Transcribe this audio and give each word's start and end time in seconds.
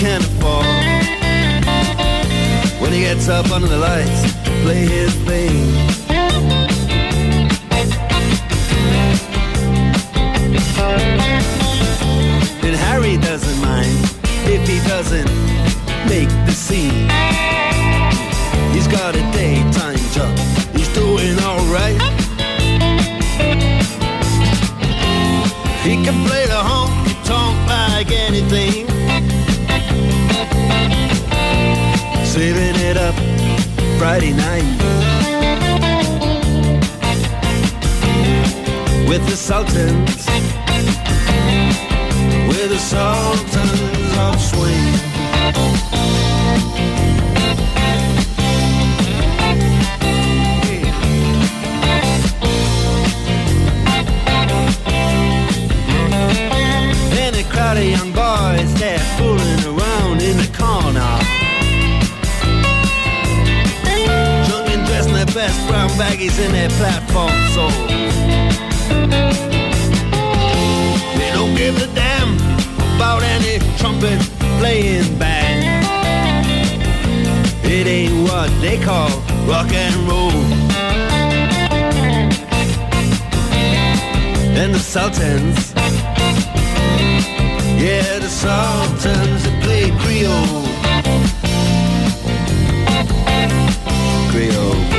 can 0.00 0.22
afford, 0.22 0.64
when 2.80 2.90
he 2.90 3.00
gets 3.00 3.28
up 3.28 3.50
under 3.50 3.68
the 3.68 3.76
lights 3.76 4.22
to 4.44 4.50
play 4.62 4.86
his 4.86 5.14
thing. 5.28 5.50
And 12.64 12.76
Harry 12.76 13.18
doesn't 13.18 13.60
mind 13.60 13.94
if 14.48 14.66
he 14.66 14.78
doesn't 14.88 15.30
make 16.08 16.30
the 16.46 16.52
scene. 16.52 17.10
He's 18.72 18.88
got 18.88 19.14
a 19.14 19.22
daytime 19.36 20.00
job, 20.14 20.34
he's 20.74 20.88
doing 20.94 21.38
alright. 21.40 22.00
He 25.84 26.02
can 26.02 26.16
play 26.26 26.46
the 26.46 26.62
honky 26.70 27.14
tonk 27.26 27.68
like 27.68 28.10
anything. 28.10 28.99
Saving 32.40 32.74
it 32.88 32.96
up 32.96 33.14
Friday 33.98 34.32
night. 34.32 34.64
With 39.06 39.28
the 39.28 39.36
Sultans. 39.36 40.26
With 42.48 42.70
the 42.70 42.78
Sultans 42.78 44.16
of 44.16 44.40
Swing. 44.40 44.94
And 57.20 57.36
a 57.36 57.44
crowd 57.52 57.76
of 57.76 57.84
young 57.84 58.12
boys, 58.12 58.72
they're 58.80 58.98
fooling 59.18 59.76
around 59.76 60.22
in 60.22 60.38
the 60.38 60.50
corner. 60.56 61.19
Best 65.40 65.66
brown 65.68 65.88
baggies 65.92 66.38
in 66.44 66.52
their 66.52 66.68
platform 66.80 67.32
soles. 67.54 67.90
They 71.18 71.30
don't 71.32 71.54
give 71.54 71.76
a 71.80 71.86
damn 71.94 72.34
about 72.96 73.22
any 73.22 73.58
trumpet 73.78 74.20
playing 74.58 75.18
band. 75.18 75.86
It 77.64 77.86
ain't 77.86 78.28
what 78.28 78.50
they 78.60 78.76
call 78.84 79.08
rock 79.48 79.72
and 79.72 79.96
roll. 80.10 80.42
And 84.60 84.74
the 84.74 84.82
Sultans, 84.94 85.72
yeah, 87.82 88.18
the 88.18 88.28
Sultans 88.28 89.40
that 89.44 89.56
play 89.62 89.88
Creole. 90.02 90.66
Creole. 94.32 94.89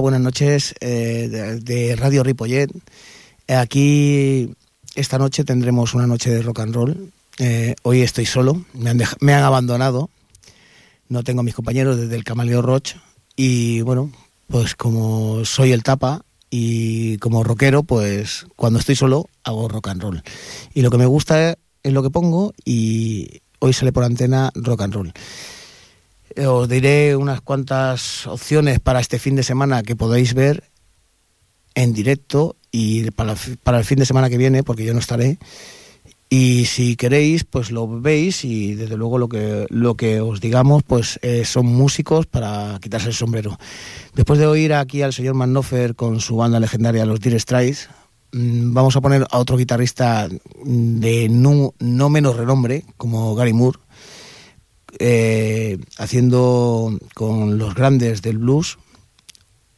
Buenas 0.00 0.20
noches 0.20 0.74
eh, 0.80 1.58
de, 1.62 1.96
Radio 1.96 2.22
Ripollet. 2.22 2.70
Aquí 3.48 4.50
esta 4.94 5.18
noche 5.18 5.44
tendremos 5.44 5.94
una 5.94 6.06
noche 6.06 6.30
de 6.30 6.42
rock 6.42 6.60
and 6.60 6.74
roll. 6.74 7.12
Eh, 7.38 7.74
hoy 7.82 8.02
estoy 8.02 8.26
solo, 8.26 8.64
me 8.72 8.90
han, 8.90 9.02
me 9.20 9.34
han 9.34 9.42
abandonado. 9.42 10.10
No 11.08 11.22
tengo 11.22 11.40
a 11.40 11.44
mis 11.44 11.54
compañeros 11.54 11.98
desde 11.98 12.16
el 12.16 12.24
Camaleo 12.24 12.62
Roch. 12.62 12.94
Y 13.36 13.82
bueno, 13.82 14.10
pues 14.48 14.74
como 14.74 15.44
soy 15.44 15.72
el 15.72 15.82
tapa 15.82 16.22
y 16.50 17.18
como 17.18 17.44
rockero, 17.44 17.82
pues 17.82 18.46
cuando 18.56 18.78
estoy 18.78 18.96
solo 18.96 19.28
hago 19.44 19.68
rock 19.68 19.88
and 19.88 20.02
roll. 20.02 20.22
Y 20.74 20.82
lo 20.82 20.90
que 20.90 20.98
me 20.98 21.06
gusta 21.06 21.56
es 21.82 21.92
lo 21.92 22.02
que 22.02 22.10
pongo 22.10 22.54
y 22.64 23.42
hoy 23.58 23.72
sale 23.72 23.92
por 23.92 24.04
antena 24.04 24.50
rock 24.54 24.82
and 24.82 24.94
roll. 24.94 25.12
Eh, 26.36 26.46
os 26.46 26.68
diré 26.68 27.16
unas 27.16 27.40
cuantas 27.40 28.26
opciones 28.26 28.80
para 28.80 29.00
este 29.00 29.18
fin 29.18 29.36
de 29.36 29.42
semana 29.42 29.82
que 29.82 29.96
podéis 29.96 30.34
ver 30.34 30.64
en 31.74 31.92
directo 31.92 32.56
y 32.72 33.10
para, 33.10 33.34
para 33.62 33.78
el 33.78 33.84
fin 33.84 33.98
de 33.98 34.06
semana 34.06 34.30
que 34.30 34.38
viene, 34.38 34.62
porque 34.62 34.84
yo 34.84 34.92
no 34.92 35.00
estaré. 35.00 35.38
Y 36.32 36.66
si 36.66 36.94
queréis, 36.94 37.42
pues 37.42 37.72
lo 37.72 37.88
veis 37.88 38.44
y 38.44 38.74
desde 38.76 38.96
luego 38.96 39.18
lo 39.18 39.28
que, 39.28 39.66
lo 39.68 39.96
que 39.96 40.20
os 40.20 40.40
digamos, 40.40 40.84
pues 40.84 41.18
eh, 41.22 41.44
son 41.44 41.66
músicos 41.66 42.26
para 42.26 42.78
quitarse 42.80 43.08
el 43.08 43.14
sombrero. 43.14 43.58
Después 44.14 44.38
de 44.38 44.46
oír 44.46 44.72
aquí 44.74 45.02
al 45.02 45.12
señor 45.12 45.34
Mannofer 45.34 45.96
con 45.96 46.20
su 46.20 46.36
banda 46.36 46.60
legendaria, 46.60 47.04
los 47.04 47.18
Dire 47.18 47.40
Straits, 47.40 47.88
mm, 48.30 48.72
vamos 48.72 48.94
a 48.94 49.00
poner 49.00 49.26
a 49.28 49.38
otro 49.38 49.56
guitarrista 49.56 50.28
de 50.64 51.28
no, 51.28 51.74
no 51.80 52.08
menos 52.08 52.36
renombre, 52.36 52.84
como 52.96 53.34
Gary 53.34 53.52
Moore, 53.52 53.80
eh, 54.98 55.78
haciendo 55.98 56.98
con 57.14 57.58
los 57.58 57.74
grandes 57.74 58.22
del 58.22 58.38
blues 58.38 58.78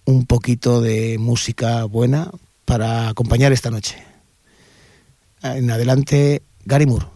un 0.04 0.26
poquito 0.26 0.80
de 0.80 1.18
música 1.18 1.84
buena 1.84 2.30
para 2.64 3.08
acompañar 3.08 3.52
esta 3.52 3.70
noche. 3.70 4.02
En 5.42 5.70
adelante, 5.70 6.42
Gary 6.64 6.86
Moore. 6.86 7.11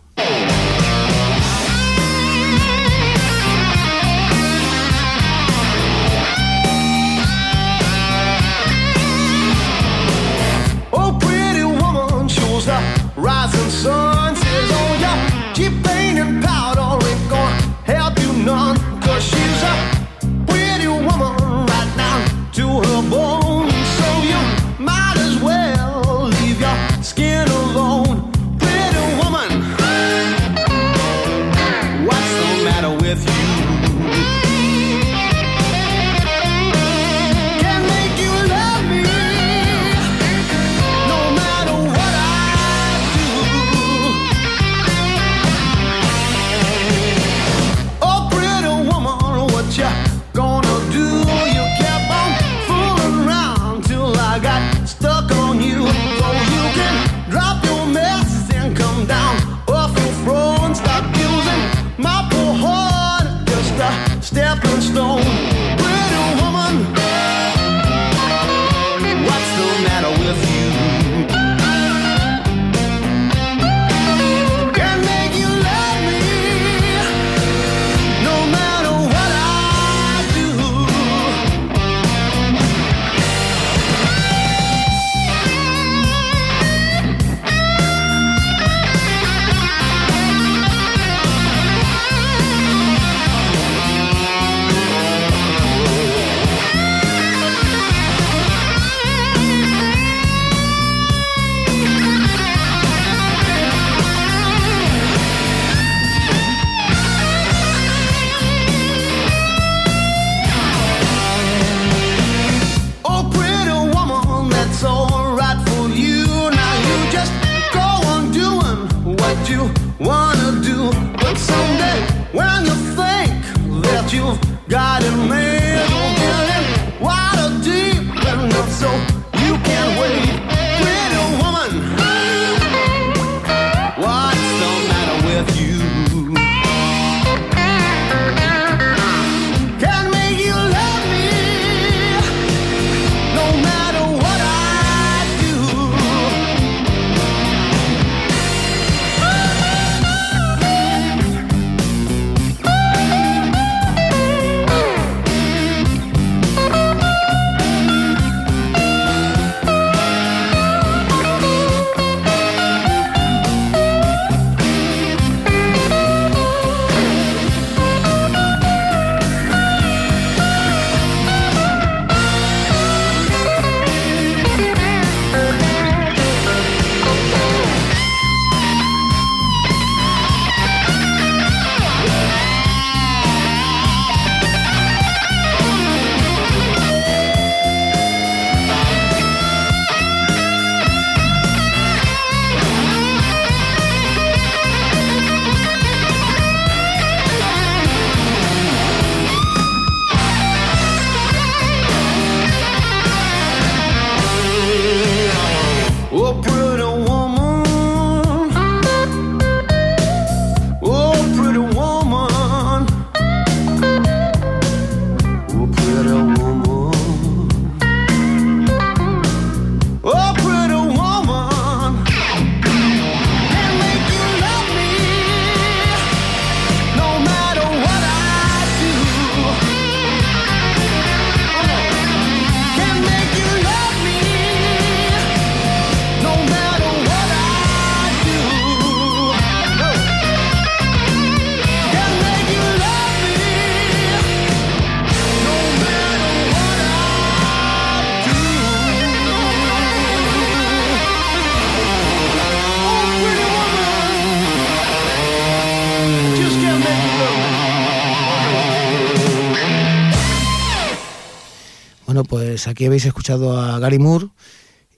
Pues 262.66 262.72
aquí 262.72 262.86
habéis 262.86 263.04
escuchado 263.04 263.60
a 263.60 263.78
Gary 263.78 264.00
Moore 264.00 264.26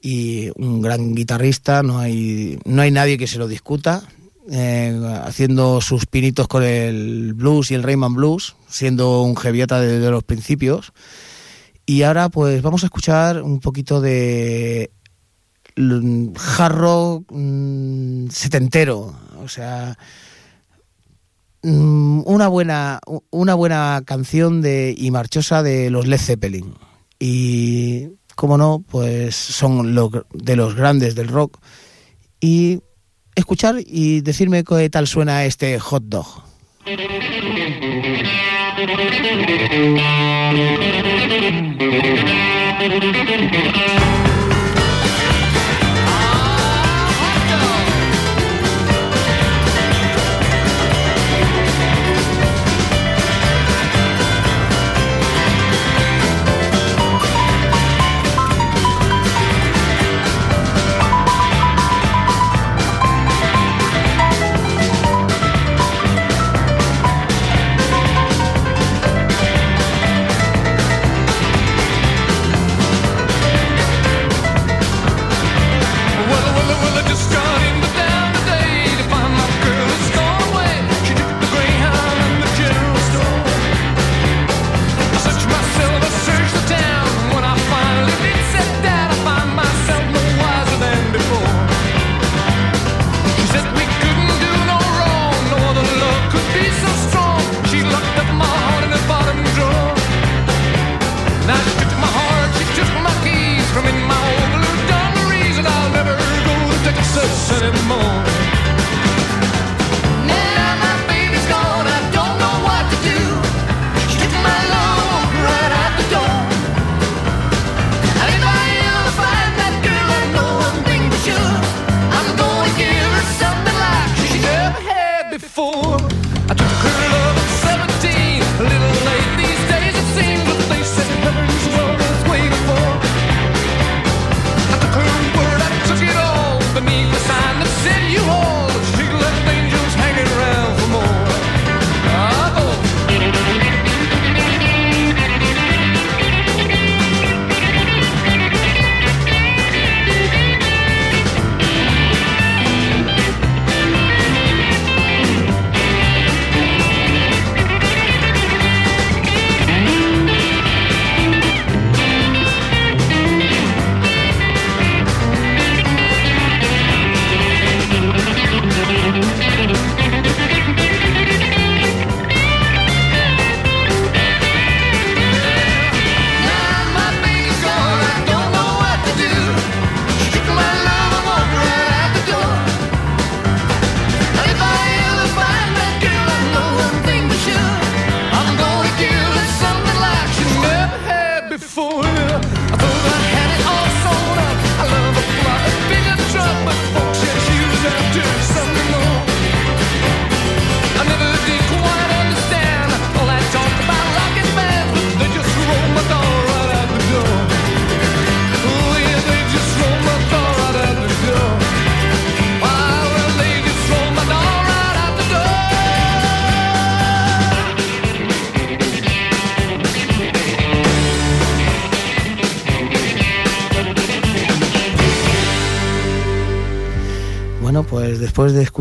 y 0.00 0.48
un 0.56 0.80
gran 0.80 1.14
guitarrista, 1.14 1.82
no 1.82 1.98
hay, 1.98 2.58
no 2.64 2.80
hay 2.80 2.90
nadie 2.90 3.18
que 3.18 3.26
se 3.26 3.36
lo 3.36 3.46
discuta, 3.46 4.04
eh, 4.50 4.98
haciendo 5.22 5.82
sus 5.82 6.06
pinitos 6.06 6.48
con 6.48 6.62
el 6.62 7.34
blues 7.34 7.70
y 7.70 7.74
el 7.74 7.82
Rayman 7.82 8.14
Blues, 8.14 8.56
siendo 8.68 9.20
un 9.20 9.36
jeviota 9.36 9.80
desde 9.80 10.10
los 10.10 10.24
principios. 10.24 10.94
Y 11.84 12.04
ahora 12.04 12.30
pues 12.30 12.62
vamos 12.62 12.84
a 12.84 12.86
escuchar 12.86 13.42
un 13.42 13.60
poquito 13.60 14.00
de 14.00 14.90
jarro 16.36 17.22
mm, 17.28 18.28
setentero, 18.30 19.14
o 19.44 19.48
sea, 19.48 19.98
mm, 21.62 22.22
una 22.24 22.48
buena, 22.48 23.00
una 23.28 23.54
buena 23.54 24.00
canción 24.06 24.62
de, 24.62 24.94
y 24.96 25.10
marchosa 25.10 25.62
de 25.62 25.90
los 25.90 26.06
Led 26.06 26.18
Zeppelin. 26.18 26.87
Y, 27.18 28.08
como 28.34 28.56
no, 28.56 28.84
pues 28.88 29.34
son 29.34 29.94
de 30.32 30.56
los 30.56 30.74
grandes 30.74 31.14
del 31.14 31.28
rock. 31.28 31.58
Y 32.40 32.80
escuchar 33.34 33.76
y 33.84 34.20
decirme 34.20 34.64
qué 34.64 34.88
tal 34.90 35.06
suena 35.06 35.44
este 35.44 35.78
hot 35.78 36.04
dog. 36.04 36.44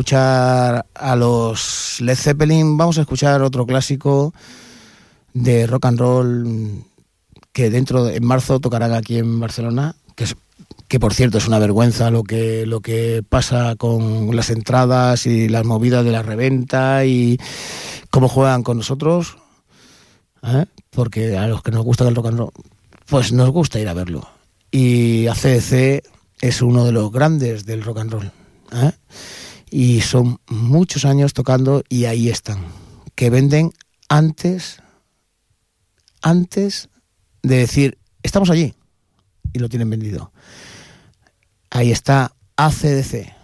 escuchar 0.08 0.86
a 0.94 1.16
los 1.18 1.98
Led 2.00 2.16
Zeppelin, 2.16 2.78
vamos 2.78 2.98
a 2.98 3.02
escuchar 3.02 3.42
otro 3.42 3.66
clásico 3.66 4.34
de 5.34 5.68
rock 5.68 5.86
and 5.86 6.00
roll 6.00 6.84
que 7.52 7.70
dentro 7.70 8.06
de, 8.06 8.16
en 8.16 8.24
marzo 8.26 8.62
tocarán 8.62 8.94
aquí 8.94 9.18
en 9.18 9.38
Barcelona, 9.38 9.98
que 10.16 10.26
que 10.88 11.02
por 11.02 11.14
cierto 11.14 11.40
es 11.40 11.48
una 11.50 11.60
vergüenza 11.60 12.10
lo 12.10 12.24
que 12.24 12.66
lo 12.66 12.80
que 12.80 13.22
pasa 13.28 13.76
con 13.76 14.34
las 14.34 14.50
entradas 14.50 15.26
y 15.26 15.50
las 15.50 15.66
movidas 15.66 16.06
de 16.06 16.12
la 16.14 16.22
reventa 16.22 17.04
y 17.04 17.38
cómo 18.10 18.30
juegan 18.30 18.64
con 18.64 18.78
nosotros, 18.78 19.36
¿eh? 20.42 20.68
porque 20.92 21.38
a 21.38 21.48
los 21.48 21.62
que 21.64 21.72
nos 21.72 21.84
gusta 21.84 22.08
el 22.08 22.16
rock 22.16 22.28
and 22.28 22.38
roll, 22.38 22.52
pues 23.08 23.34
nos 23.34 23.50
gusta 23.50 23.78
ir 23.78 23.90
a 23.90 23.94
verlo. 23.94 24.26
Y 24.72 25.28
ACDC 25.28 26.02
es 26.40 26.62
uno 26.62 26.86
de 26.86 26.94
los 26.94 27.12
grandes 27.12 27.66
del 27.66 27.84
rock 27.84 27.98
and 27.98 28.12
roll. 28.14 28.32
¿eh? 28.72 28.92
Y 29.70 30.02
son 30.02 30.40
muchos 30.48 31.06
años 31.06 31.34
tocando 31.34 31.84
y 31.90 32.06
ahí 32.06 32.30
están, 32.30 32.66
que 33.16 33.30
venden 33.30 33.72
antes, 34.10 34.82
antes 36.22 36.90
de 37.44 37.58
decir, 37.58 37.98
estamos 38.24 38.50
allí 38.50 38.74
y 39.54 39.60
lo 39.60 39.70
tienen 39.70 39.90
vendido. 39.90 40.32
Ahí 41.70 41.92
está 41.92 42.36
ACDC. 42.56 43.37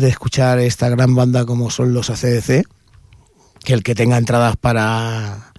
De 0.00 0.08
escuchar 0.08 0.58
esta 0.58 0.88
gran 0.88 1.14
banda 1.14 1.44
como 1.44 1.70
son 1.70 1.94
los 1.94 2.10
ACDC, 2.10 2.66
que 3.64 3.72
el 3.72 3.82
que 3.82 3.94
tenga 3.94 4.18
entradas 4.18 4.56
para 4.56 5.52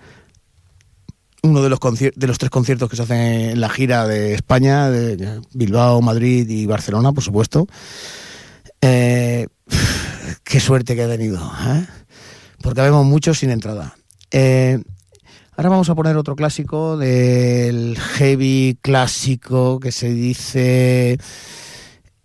uno 1.44 1.62
de 1.62 1.70
los, 1.70 1.80
de 1.80 2.28
los 2.28 2.38
tres 2.38 2.50
conciertos 2.50 2.90
que 2.90 2.96
se 2.96 3.04
hacen 3.04 3.18
en 3.18 3.62
la 3.62 3.70
gira 3.70 4.08
de 4.08 4.34
España, 4.34 4.90
de 4.90 5.42
Bilbao, 5.54 6.02
Madrid 6.02 6.50
y 6.50 6.66
Barcelona, 6.66 7.14
por 7.14 7.24
supuesto, 7.24 7.68
eh, 8.82 9.48
qué 10.44 10.60
suerte 10.60 10.96
que 10.96 11.04
ha 11.04 11.08
tenido, 11.08 11.40
¿eh? 11.68 11.86
porque 12.62 12.82
vemos 12.82 13.06
muchos 13.06 13.40
sin 13.40 13.50
entrada. 13.50 13.96
Eh, 14.32 14.80
ahora 15.56 15.70
vamos 15.70 15.90
a 15.90 15.96
poner 15.96 16.18
otro 16.18 16.36
clásico 16.36 16.98
del 16.98 17.98
heavy 17.98 18.78
clásico 18.82 19.80
que 19.80 19.92
se 19.92 20.10
dice 20.10 21.18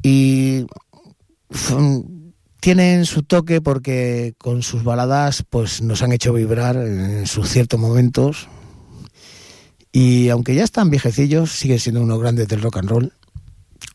y 0.03 0.67
tienen 2.61 3.07
su 3.07 3.23
toque 3.23 3.61
porque 3.61 4.35
con 4.39 4.63
sus 4.63 4.85
baladas 4.85 5.45
pues 5.49 5.83
nos 5.83 6.03
han 6.03 6.13
hecho 6.13 6.33
vibrar 6.33 6.77
en 6.77 7.27
sus 7.27 7.49
ciertos 7.49 7.79
momentos. 7.79 8.49
Y 9.91 10.29
aunque 10.31 10.55
ya 10.55 10.65
están 10.65 10.89
viejecillos 10.89 11.53
siguen 11.53 11.79
siendo 11.81 12.03
unos 12.03 12.21
grandes 12.21 12.49
del 12.49 12.63
rock 12.63 12.79
and 12.79 12.89
roll 12.89 13.13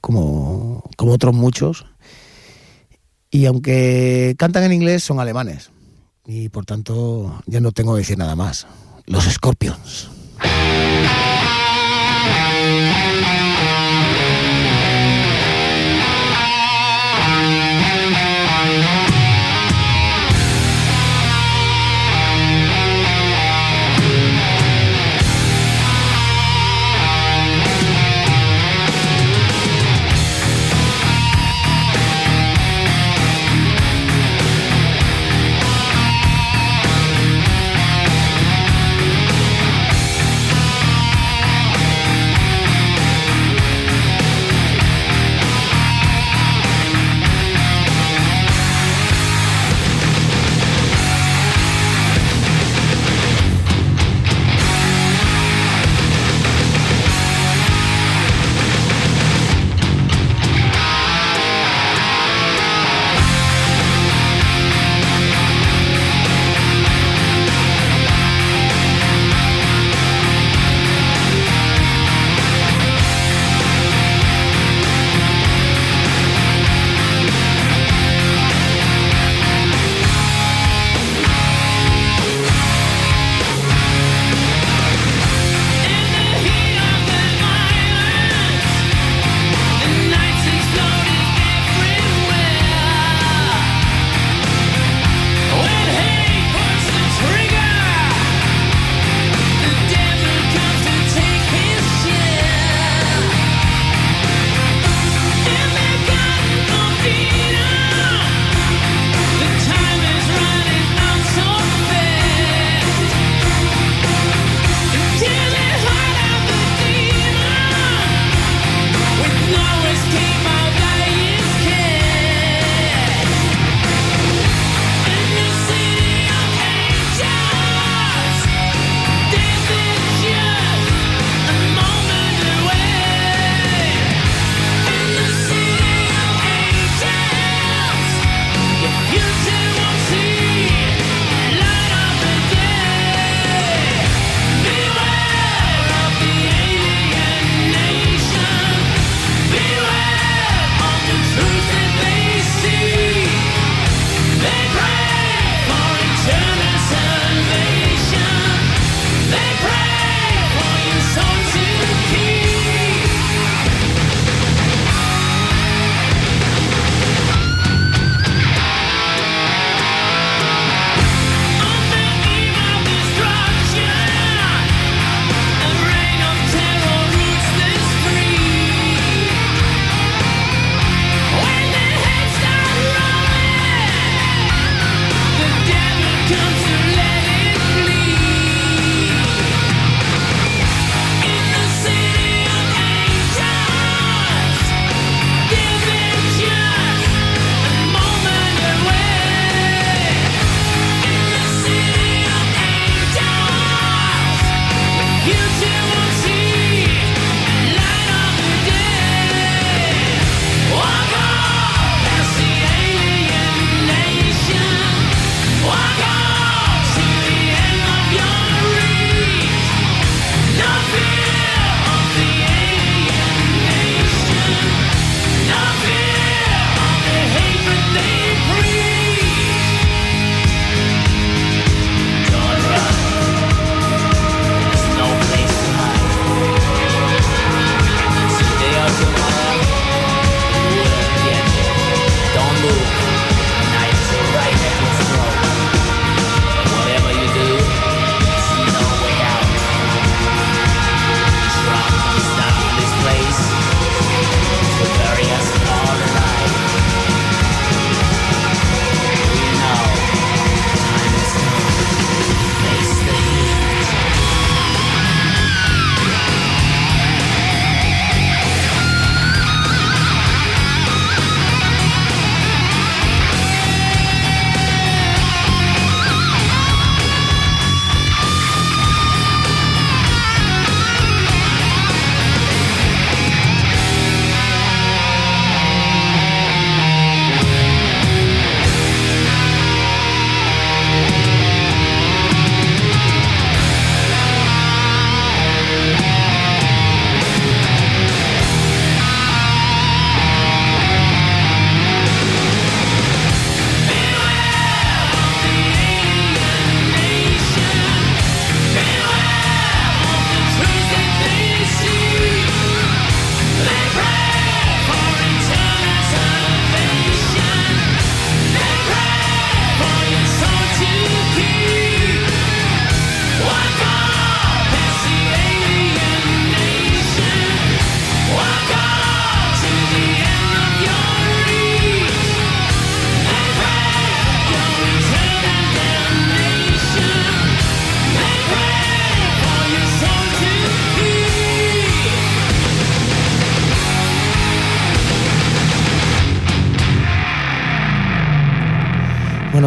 como, 0.01 0.83
como 0.97 1.13
otros 1.13 1.33
muchos. 1.33 1.85
Y 3.31 3.45
aunque 3.45 4.35
cantan 4.37 4.63
en 4.63 4.73
inglés 4.73 5.03
son 5.03 5.19
alemanes. 5.19 5.71
Y 6.25 6.49
por 6.49 6.65
tanto 6.65 7.41
ya 7.45 7.61
no 7.61 7.71
tengo 7.71 7.93
que 7.93 7.99
decir 7.99 8.17
nada 8.17 8.35
más. 8.35 8.67
Los 9.05 9.23
Scorpions 9.25 10.09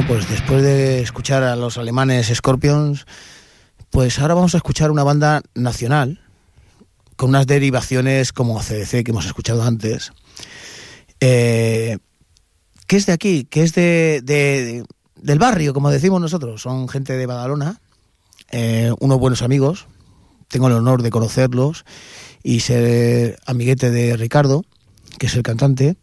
Pues 0.06 0.28
después 0.28 0.62
de 0.62 1.02
escuchar 1.02 1.42
a 1.42 1.56
los 1.56 1.76
alemanes 1.76 2.32
Scorpions, 2.34 3.06
pues 3.90 4.18
ahora 4.18 4.34
vamos 4.34 4.54
a 4.54 4.58
escuchar 4.58 4.90
una 4.90 5.02
banda 5.02 5.42
nacional 5.54 6.20
con 7.16 7.30
unas 7.30 7.46
derivaciones 7.46 8.32
como 8.32 8.60
CDC 8.60 9.04
que 9.04 9.10
hemos 9.10 9.26
escuchado 9.26 9.62
antes, 9.62 10.12
eh, 11.20 11.98
que 12.86 12.96
es 12.96 13.06
de 13.06 13.12
aquí, 13.12 13.44
que 13.44 13.62
es 13.62 13.74
de, 13.74 14.84
del 15.16 15.38
barrio, 15.38 15.74
como 15.74 15.90
decimos 15.90 16.20
nosotros. 16.20 16.62
Son 16.62 16.88
gente 16.88 17.16
de 17.16 17.26
Badalona, 17.26 17.80
eh, 18.50 18.92
unos 19.00 19.18
buenos 19.18 19.42
amigos. 19.42 19.86
Tengo 20.48 20.68
el 20.68 20.74
honor 20.74 21.02
de 21.02 21.10
conocerlos 21.10 21.84
y 22.42 22.60
ser 22.60 23.38
amiguete 23.44 23.90
de 23.90 24.16
Ricardo, 24.16 24.64
que 25.18 25.26
es 25.26 25.34
el 25.34 25.42
cantante. 25.42 25.96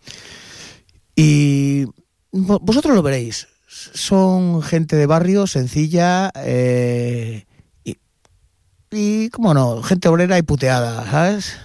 Y 1.15 1.85
vosotros 2.31 2.95
lo 2.95 3.01
veréis. 3.01 3.47
Son 3.93 4.61
gente 4.61 4.95
de 4.95 5.05
barrio, 5.05 5.47
sencilla, 5.47 6.31
eh, 6.35 7.45
y, 7.83 7.97
y, 8.91 9.29
cómo 9.29 9.53
no, 9.53 9.81
gente 9.83 10.07
obrera 10.07 10.37
y 10.37 10.41
puteada, 10.41 11.09
¿sabes? 11.09 11.57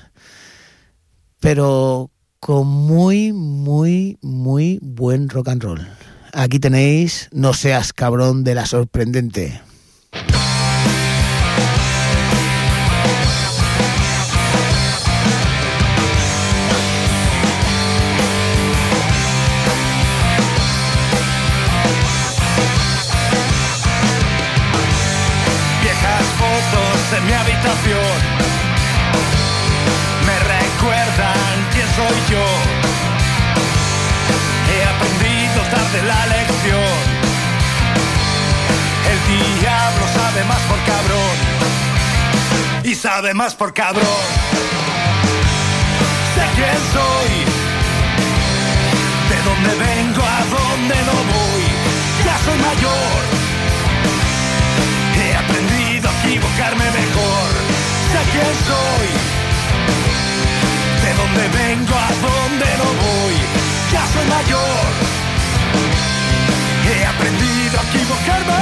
Pero 1.40 2.10
con 2.40 2.66
muy, 2.66 3.32
muy, 3.32 4.18
muy 4.20 4.78
buen 4.82 5.28
rock 5.28 5.48
and 5.48 5.62
roll. 5.62 5.88
Aquí 6.32 6.58
tenéis 6.58 7.28
No 7.32 7.54
seas 7.54 7.92
cabrón 7.92 8.42
de 8.42 8.54
la 8.54 8.66
sorprendente. 8.66 9.60
Me 30.26 30.38
recuerdan 30.38 31.68
quién 31.72 31.86
soy 31.94 32.18
yo. 32.30 32.46
He 34.70 34.84
aprendido 34.84 35.62
tarde 35.70 36.02
la 36.02 36.26
lección. 36.26 36.98
El 39.10 39.18
diablo 39.60 40.04
sabe 40.14 40.44
más 40.44 40.60
por 40.62 40.78
cabrón 40.84 41.36
y 42.84 42.94
sabe 42.94 43.34
más 43.34 43.54
por 43.54 43.72
cabrón. 43.72 44.24
Sé 46.34 46.44
quién 46.56 46.80
soy, 46.92 47.32
de 49.30 49.38
dónde 49.48 49.72
vengo, 49.84 50.22
a 50.22 50.40
dónde 50.56 50.96
no 51.08 51.16
voy. 51.32 51.64
Ya 52.24 52.38
soy 52.44 52.58
mayor 52.58 53.41
Quién 58.32 58.54
soy, 58.70 59.08
de 61.04 61.10
dónde 61.20 61.44
vengo, 61.58 61.94
a 61.94 62.10
dónde 62.26 62.66
no 62.80 62.88
voy. 63.04 63.34
Ya 63.92 64.06
soy 64.06 64.26
mayor, 64.26 64.88
he 66.88 67.04
aprendido 67.04 67.78
a 67.78 67.82
equivocarme. 67.90 68.52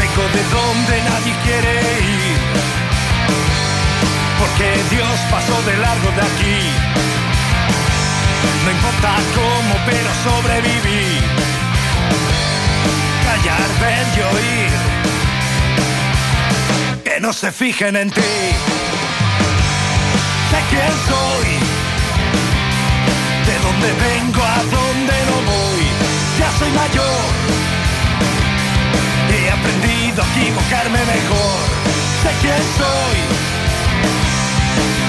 Vengo 0.00 0.24
de 0.36 0.42
donde 0.56 0.94
nadie 1.10 1.34
quiere 1.44 1.72
ir, 2.00 2.38
porque 4.40 4.68
Dios 4.94 5.16
pasó 5.30 5.62
de 5.62 5.76
largo 5.76 6.10
de 6.16 6.22
aquí 6.22 6.92
no 8.64 8.70
importa 8.70 9.16
cómo, 9.34 9.74
pero 9.86 10.10
sobreviví. 10.22 11.31
Callar, 13.32 13.70
ver 13.80 14.06
y 14.16 14.20
oír. 14.34 14.72
Que 17.02 17.20
no 17.20 17.32
se 17.32 17.50
fijen 17.50 17.96
en 17.96 18.10
ti. 18.10 18.32
Sé 20.50 20.58
quién 20.70 20.92
soy. 21.08 21.48
De 23.48 23.56
dónde 23.64 23.88
vengo, 24.06 24.42
a 24.44 24.58
dónde 24.76 25.14
no 25.30 25.36
voy. 25.52 25.84
Ya 26.38 26.48
soy 26.58 26.70
mayor. 26.82 27.24
He 29.32 29.50
aprendido 29.50 30.18
a 30.22 30.26
equivocarme 30.32 31.00
mejor. 31.16 31.60
Sé 32.22 32.30
quién 32.42 32.62
soy. 32.80 33.18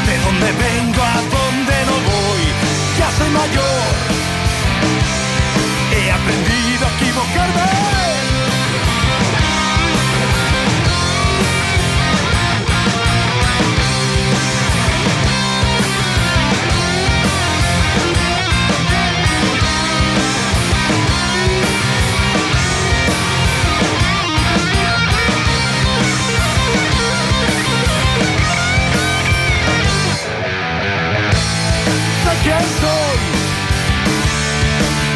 De 0.07 0.15
dónde 0.23 0.49
vengo, 0.65 1.01
a 1.03 1.19
dónde 1.35 1.75
no 1.89 1.95
voy 2.11 2.43
ya 2.97 3.11
soy 3.17 3.29
mayor. 3.29 4.22
He 6.03 6.11
aprendido 6.11 6.85
a 6.85 6.93
equivocarme. 6.95 8.03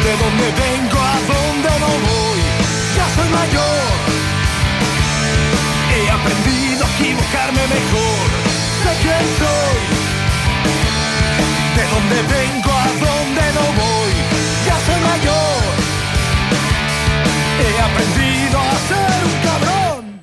de 0.08 0.16
dónde 0.16 0.50
vengo, 0.52 0.77
He 5.94 6.10
aprendido 6.10 6.84
a 6.84 6.90
equivocarme 6.98 7.62
mejor. 7.62 8.26
Sé 8.82 8.92
quién 9.02 9.24
soy, 9.38 9.78
de 11.76 11.84
dónde 11.92 12.18
vengo, 12.34 12.70
a 12.70 12.86
dónde 12.86 13.44
no 13.54 13.64
voy. 13.80 14.12
Ya 14.66 14.76
soy 14.86 15.00
mayor, 15.10 15.62
he 17.60 17.70
aprendido 17.80 18.58
a 18.58 18.76
ser 18.88 19.24
un 19.24 19.36
cabrón. 19.42 20.20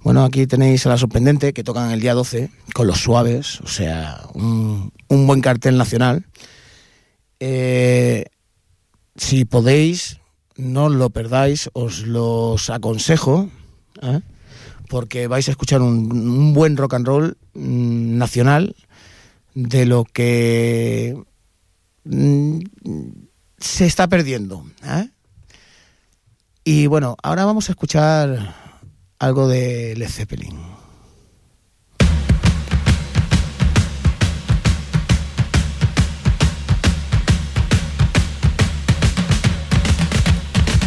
Bueno, 0.00 0.24
aquí 0.24 0.46
tenéis 0.46 0.86
a 0.86 0.90
la 0.90 0.98
sorprendente 0.98 1.52
que 1.52 1.64
tocan 1.64 1.90
el 1.90 2.00
día 2.00 2.14
12 2.14 2.50
con 2.74 2.86
los 2.86 2.98
suaves, 3.00 3.60
o 3.60 3.68
sea, 3.68 4.22
un, 4.34 4.92
un 5.08 5.26
buen 5.26 5.40
cartel 5.40 5.76
nacional. 5.78 6.24
Eh, 7.38 8.24
si 9.16 9.44
podéis, 9.44 10.18
no 10.56 10.88
lo 10.88 11.10
perdáis, 11.10 11.70
os 11.72 12.06
los 12.06 12.70
aconsejo, 12.70 13.50
¿eh? 14.02 14.20
porque 14.88 15.26
vais 15.26 15.48
a 15.48 15.50
escuchar 15.50 15.82
un, 15.82 16.54
buen 16.54 16.76
rock 16.76 16.94
and 16.94 17.06
roll 17.06 17.36
mm, 17.54 18.18
nacional 18.18 18.74
de 19.54 19.86
lo 19.86 20.04
que 20.04 21.16
mm, 22.04 22.58
se 23.58 23.86
está 23.86 24.08
perdiendo. 24.08 24.64
¿eh? 24.84 25.10
Y 26.64 26.86
bueno, 26.86 27.16
ahora 27.22 27.44
vamos 27.44 27.68
a 27.68 27.72
escuchar 27.72 28.54
algo 29.18 29.48
de 29.48 29.94
Led 29.96 30.08
Zeppelin. 30.08 30.75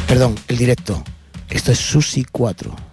Perdón, 0.09 0.33
el 0.47 0.57
directo. 0.57 1.03
Esto 1.51 1.71
es 1.71 1.77
Susi 1.77 2.25
4. 2.25 2.88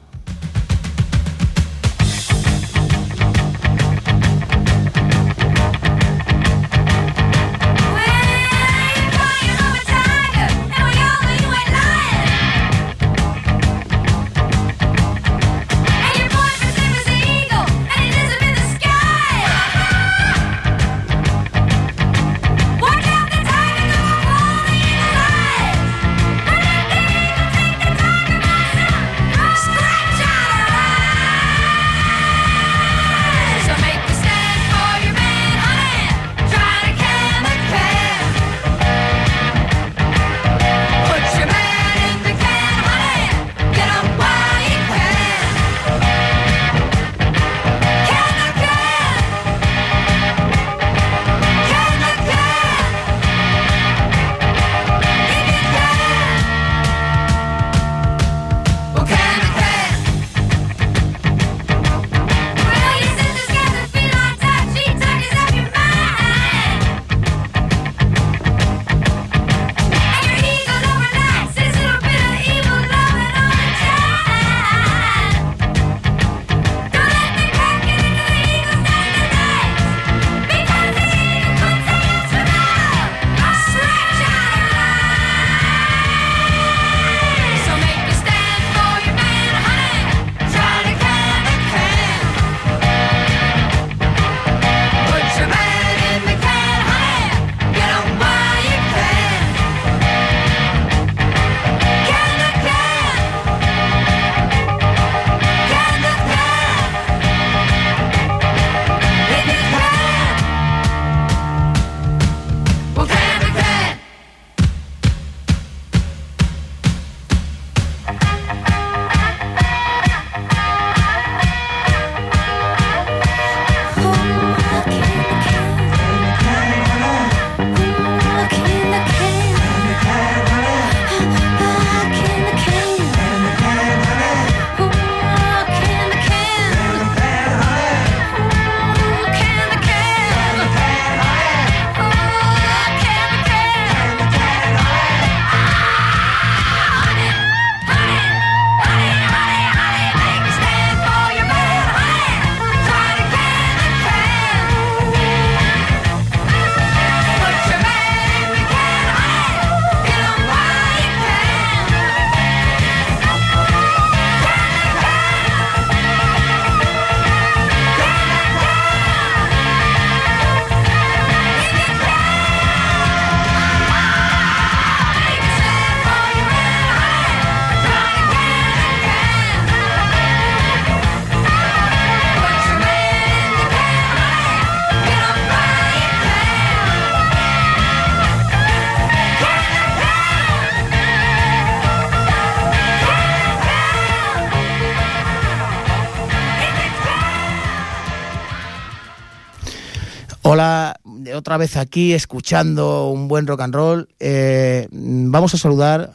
Otra 201.56 201.64
vez 201.64 201.76
aquí 201.78 202.12
escuchando 202.12 203.08
un 203.08 203.28
buen 203.28 203.46
rock 203.46 203.62
and 203.62 203.74
roll. 203.74 204.08
Eh, 204.20 204.88
vamos 204.90 205.54
a 205.54 205.56
saludar 205.56 206.12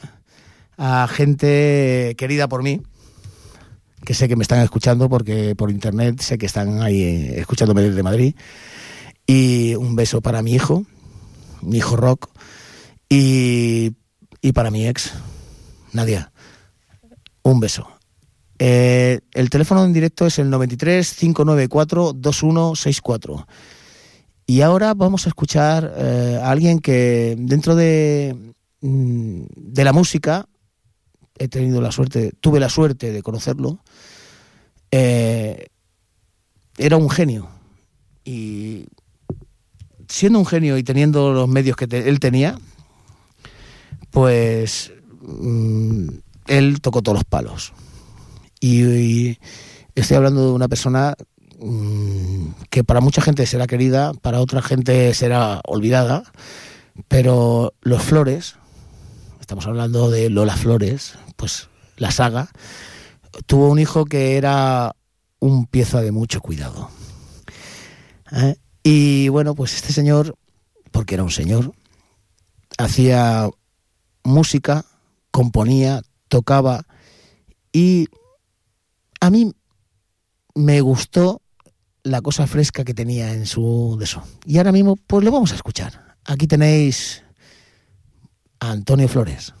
a 0.78 1.08
gente 1.08 2.14
querida 2.16 2.46
por 2.46 2.62
mí, 2.62 2.80
que 4.04 4.14
sé 4.14 4.28
que 4.28 4.36
me 4.36 4.42
están 4.42 4.60
escuchando 4.60 5.08
porque 5.08 5.56
por 5.56 5.72
internet 5.72 6.20
sé 6.20 6.38
que 6.38 6.46
están 6.46 6.80
ahí 6.80 7.02
eh, 7.02 7.40
escuchándome 7.40 7.82
desde 7.82 8.04
Madrid. 8.04 8.36
Y 9.26 9.74
un 9.74 9.96
beso 9.96 10.20
para 10.20 10.42
mi 10.42 10.52
hijo, 10.52 10.84
mi 11.60 11.78
hijo 11.78 11.96
Rock, 11.96 12.30
y, 13.08 13.96
y 14.40 14.52
para 14.52 14.70
mi 14.70 14.86
ex, 14.86 15.12
Nadia. 15.92 16.30
Un 17.42 17.58
beso. 17.58 17.88
Eh, 18.60 19.18
el 19.32 19.50
teléfono 19.50 19.84
en 19.84 19.92
directo 19.92 20.24
es 20.24 20.38
el 20.38 20.48
93 20.50 21.14
594 21.14 22.12
2164. 22.12 23.46
Y 24.52 24.60
ahora 24.60 24.92
vamos 24.92 25.24
a 25.24 25.30
escuchar 25.30 25.94
eh, 25.96 26.38
a 26.38 26.50
alguien 26.50 26.78
que 26.78 27.36
dentro 27.38 27.74
de, 27.74 28.36
mm, 28.82 29.44
de 29.56 29.82
la 29.82 29.94
música 29.94 30.46
he 31.38 31.48
tenido 31.48 31.80
la 31.80 31.90
suerte, 31.90 32.32
tuve 32.38 32.60
la 32.60 32.68
suerte 32.68 33.12
de 33.12 33.22
conocerlo. 33.22 33.78
Eh, 34.90 35.68
era 36.76 36.98
un 36.98 37.08
genio. 37.08 37.48
Y 38.26 38.84
siendo 40.06 40.38
un 40.38 40.44
genio 40.44 40.76
y 40.76 40.82
teniendo 40.82 41.32
los 41.32 41.48
medios 41.48 41.74
que 41.74 41.86
él 41.90 42.20
tenía, 42.20 42.58
pues 44.10 44.92
mm, 45.22 46.08
él 46.48 46.82
tocó 46.82 47.00
todos 47.00 47.16
los 47.16 47.24
palos. 47.24 47.72
Y, 48.60 48.84
y 48.84 49.38
estoy 49.94 50.18
hablando 50.18 50.44
de 50.44 50.52
una 50.52 50.68
persona 50.68 51.14
mm, 51.58 52.01
que 52.72 52.84
para 52.84 53.02
mucha 53.02 53.20
gente 53.20 53.44
será 53.44 53.66
querida, 53.66 54.14
para 54.22 54.40
otra 54.40 54.62
gente 54.62 55.12
será 55.12 55.60
olvidada, 55.66 56.22
pero 57.06 57.74
los 57.82 58.02
Flores, 58.02 58.56
estamos 59.40 59.66
hablando 59.66 60.10
de 60.10 60.30
Lola 60.30 60.56
Flores, 60.56 61.18
pues 61.36 61.68
la 61.98 62.10
saga, 62.10 62.48
tuvo 63.44 63.68
un 63.68 63.78
hijo 63.78 64.06
que 64.06 64.38
era 64.38 64.96
un 65.38 65.66
pieza 65.66 66.00
de 66.00 66.12
mucho 66.12 66.40
cuidado. 66.40 66.88
¿eh? 68.32 68.56
Y 68.82 69.28
bueno, 69.28 69.54
pues 69.54 69.74
este 69.74 69.92
señor, 69.92 70.34
porque 70.92 71.12
era 71.12 71.24
un 71.24 71.30
señor, 71.30 71.74
hacía 72.78 73.50
música, 74.24 74.86
componía, 75.30 76.00
tocaba 76.28 76.86
y 77.70 78.08
a 79.20 79.28
mí 79.28 79.52
me 80.54 80.80
gustó 80.80 81.41
la 82.04 82.20
cosa 82.20 82.46
fresca 82.46 82.84
que 82.84 82.94
tenía 82.94 83.32
en 83.32 83.46
su 83.46 83.96
de 83.98 84.04
eso. 84.04 84.22
Y 84.44 84.58
ahora 84.58 84.72
mismo 84.72 84.96
pues 84.96 85.24
lo 85.24 85.30
vamos 85.30 85.52
a 85.52 85.54
escuchar. 85.54 86.16
Aquí 86.24 86.46
tenéis 86.46 87.22
a 88.60 88.70
Antonio 88.70 89.08
Flores. 89.08 89.54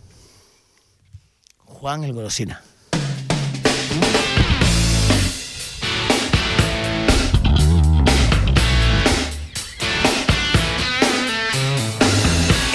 Juan 1.64 2.04
el 2.04 2.12
Golosina. 2.12 2.62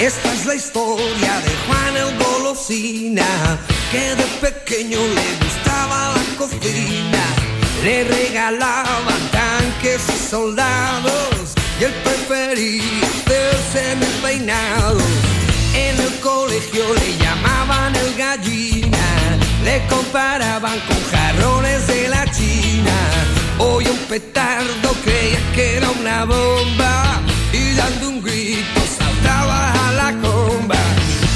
Esta 0.00 0.32
es 0.32 0.46
la 0.46 0.54
historia 0.54 1.40
de 1.40 1.50
Juan 1.66 1.96
el 1.96 2.18
Golosina, 2.18 3.26
que 3.90 4.14
de 4.14 4.24
pequeño 4.40 4.98
le 4.98 5.44
gustaba 5.44 6.14
la 6.14 6.36
cocina. 6.38 7.24
Le 7.82 8.04
regalaban 8.04 9.27
tanques 9.78 10.02
y 10.08 10.30
soldados, 10.30 11.54
y 11.80 11.84
él 11.84 11.94
prefería 12.04 12.82
hacerse 13.02 13.92
en 13.92 14.02
el 14.02 14.12
peinado. 14.22 14.98
En 15.74 15.98
el 16.00 16.20
colegio 16.20 16.82
le 16.94 17.16
llamaban 17.18 17.94
el 17.96 18.14
gallina, 18.16 18.98
le 19.64 19.86
comparaban 19.86 20.78
con 20.80 20.96
jarrones 21.10 21.86
de 21.86 22.08
la 22.08 22.30
China. 22.30 22.92
Hoy 23.58 23.86
un 23.86 23.98
petardo 24.08 24.92
creía 25.04 25.40
que 25.54 25.76
era 25.76 25.90
una 25.90 26.24
bomba 26.24 27.20
y 27.52 27.74
dando 27.74 28.08
un 28.08 28.22
grito 28.22 28.80
saltaba 28.98 29.72
a 29.88 29.92
la 29.92 30.12
comba. 30.20 30.76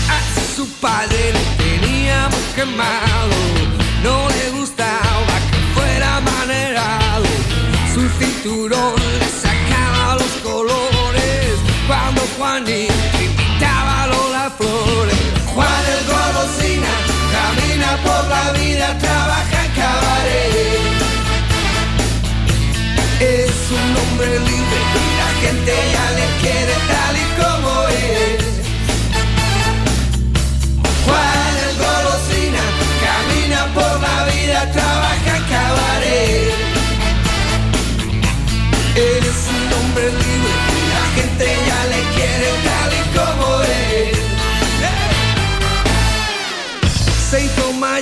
A 0.08 0.56
su 0.56 0.66
padre 0.80 1.32
le 1.32 1.64
tenía 1.64 2.28
muy 2.28 2.54
quemado, 2.54 3.36
no 4.02 4.28
le 4.28 4.58
gustaba 4.58 5.26
que. 5.26 5.31
Su 8.22 8.28
cinturón 8.28 8.94
le 9.18 9.26
sacaba 9.26 10.14
los 10.14 10.30
colores 10.42 11.58
cuando 11.88 12.22
Juanito 12.38 13.11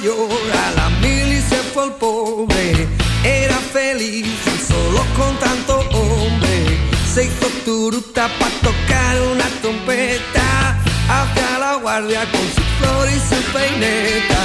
mayor 0.01 0.31
a 0.67 0.71
la 0.73 0.91
mil 1.01 1.33
y 1.33 1.41
se 1.41 1.57
fue 1.73 1.85
el 1.85 1.93
pobre. 1.93 2.89
Era 3.25 3.57
feliz 3.73 4.27
solo 4.67 5.05
con 5.17 5.37
tanto 5.39 5.81
hombre. 5.93 6.79
Se 7.13 7.25
hizo 7.25 7.47
turuta 7.65 8.29
para 8.39 8.55
tocar 8.63 9.21
una 9.33 9.45
trompeta. 9.61 10.79
Hacia 11.09 11.59
la 11.59 11.75
guardia 11.77 12.21
con 12.31 12.41
su 12.55 12.63
flor 12.79 13.09
y 13.09 13.19
su 13.29 13.53
peineta. 13.53 14.43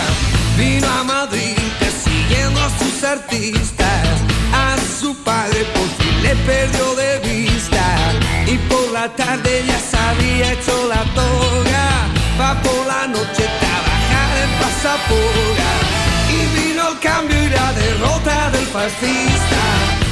Vino 0.57 0.87
a 0.87 1.03
Madrid 1.03 1.57
persiguiendo 1.79 2.59
a 2.61 2.69
sus 2.79 3.03
artistas. 3.03 4.07
A 4.53 4.75
su 4.99 5.15
padre 5.23 5.65
por 5.73 5.87
fin 5.97 6.23
le 6.23 6.35
perdió 6.35 6.95
de 6.95 7.19
vista. 7.19 8.13
Y 8.47 8.57
por 8.69 8.91
la 8.91 9.13
tarde 9.15 9.63
ya 9.67 9.79
se 9.79 9.97
había 9.97 10.53
hecho 10.53 10.87
la 10.87 11.03
toga. 11.13 12.07
Va 12.39 12.61
por 12.61 12.85
la 12.87 13.07
noche 13.07 13.64
Y 14.88 16.59
vino 16.59 16.89
el 16.89 16.99
cambio 16.99 17.36
y 17.43 17.49
la 17.49 17.73
derrota 17.73 18.51
del 18.51 18.67
fascista. 18.67 19.63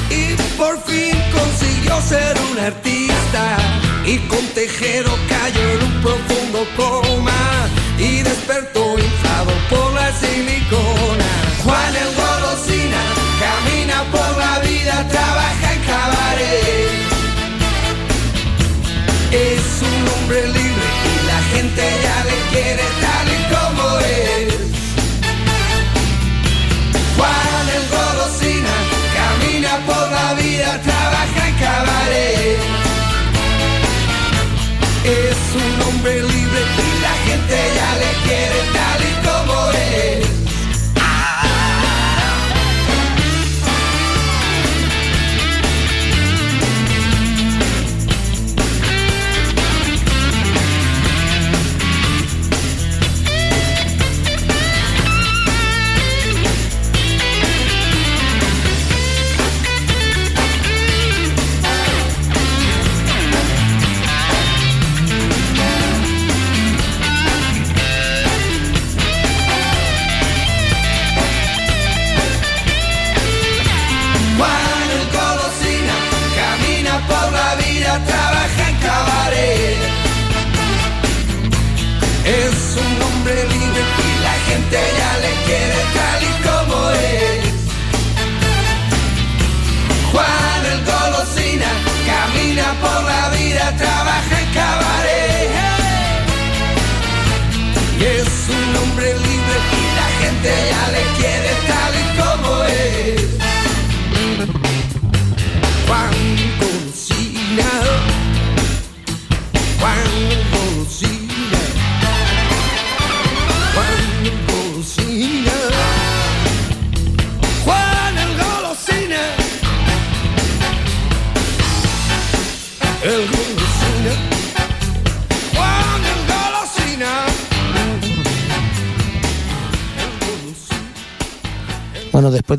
Y 0.09 0.33
por 0.57 0.83
fin 0.83 1.15
consiguió 1.31 2.01
ser 2.01 2.35
un 2.51 2.57
artista. 2.57 3.57
Y 4.03 4.17
con 4.27 4.43
Tejero 4.55 5.11
cayó 5.29 5.61
en 5.73 5.83
un 5.83 6.01
profundo 6.01 6.65
coma. 6.75 7.69
Y 7.99 8.23
despertó 8.23 8.97
inflado 8.97 9.51
por 9.69 9.93
la 9.93 10.11
silicona. 10.13 11.29
Juan 11.63 11.95
el 11.95 12.11
golosina 12.15 13.01
camina 13.43 14.03
por 14.11 14.37
la 14.39 14.57
vida, 14.59 15.07
trabaja 15.07 15.73
en 15.73 15.81
cabaret. 15.81 16.93
Es 19.31 19.81
un 19.81 20.07
hombre 20.13 20.47
libre 20.47 20.89
y 21.13 21.27
la 21.27 21.39
gente 21.53 21.83
ya 22.01 22.23
le 22.25 22.37
quiere 22.51 22.83
tal 23.01 23.32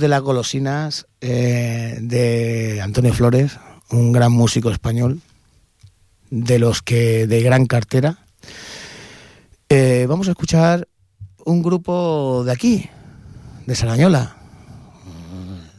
de 0.04 0.08
las 0.08 0.20
golosinas 0.20 1.06
eh, 1.22 1.96
de 1.98 2.82
Antonio 2.82 3.14
Flores, 3.14 3.58
un 3.90 4.12
gran 4.12 4.32
músico 4.32 4.70
español, 4.70 5.22
de 6.28 6.58
los 6.58 6.82
que 6.82 7.26
de 7.26 7.40
gran 7.40 7.64
cartera, 7.64 8.18
eh, 9.70 10.04
vamos 10.06 10.28
a 10.28 10.32
escuchar 10.32 10.88
un 11.46 11.62
grupo 11.62 12.44
de 12.44 12.52
aquí, 12.52 12.90
de 13.64 13.74
Sarañola. 13.74 14.36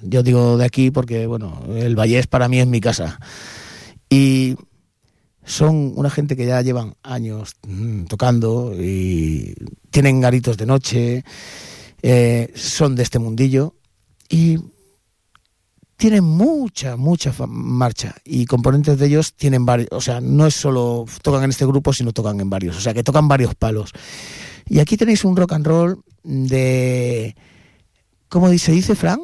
Yo 0.01 0.23
digo 0.23 0.57
de 0.57 0.65
aquí 0.65 0.89
porque, 0.89 1.27
bueno, 1.27 1.61
el 1.75 1.95
Vallés 1.95 2.25
para 2.25 2.47
mí 2.47 2.59
es 2.59 2.65
mi 2.65 2.81
casa. 2.81 3.19
Y 4.09 4.55
son 5.43 5.93
una 5.95 6.09
gente 6.09 6.35
que 6.35 6.47
ya 6.47 6.63
llevan 6.63 6.95
años 7.03 7.57
mm, 7.67 8.05
tocando 8.05 8.73
y 8.75 9.53
tienen 9.91 10.19
garitos 10.19 10.57
de 10.57 10.65
noche, 10.65 11.23
eh, 12.01 12.51
son 12.55 12.95
de 12.95 13.03
este 13.03 13.19
mundillo 13.19 13.75
y 14.29 14.57
tienen 15.97 16.23
mucha, 16.23 16.97
mucha 16.97 17.33
marcha 17.47 18.15
y 18.23 18.45
componentes 18.45 18.97
de 18.99 19.05
ellos 19.05 19.33
tienen 19.33 19.65
varios, 19.65 19.89
o 19.91 20.01
sea, 20.01 20.19
no 20.19 20.45
es 20.45 20.53
solo 20.53 21.05
tocan 21.21 21.43
en 21.43 21.51
este 21.51 21.65
grupo, 21.65 21.93
sino 21.93 22.11
tocan 22.11 22.39
en 22.39 22.49
varios, 22.49 22.77
o 22.77 22.81
sea, 22.81 22.93
que 22.93 23.03
tocan 23.03 23.27
varios 23.27 23.55
palos. 23.55 23.91
Y 24.67 24.79
aquí 24.79 24.97
tenéis 24.97 25.23
un 25.23 25.35
rock 25.35 25.53
and 25.53 25.65
roll 25.65 26.03
de, 26.23 27.35
¿cómo 28.27 28.49
se 28.57 28.71
dice, 28.71 28.95
Fran? 28.95 29.19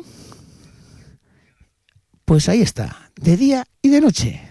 Pues 2.26 2.47
ahí 2.47 2.62
está, 2.62 3.12
de 3.16 3.36
día 3.36 3.66
y 3.82 3.89
de 3.89 4.02
noche. 4.02 4.41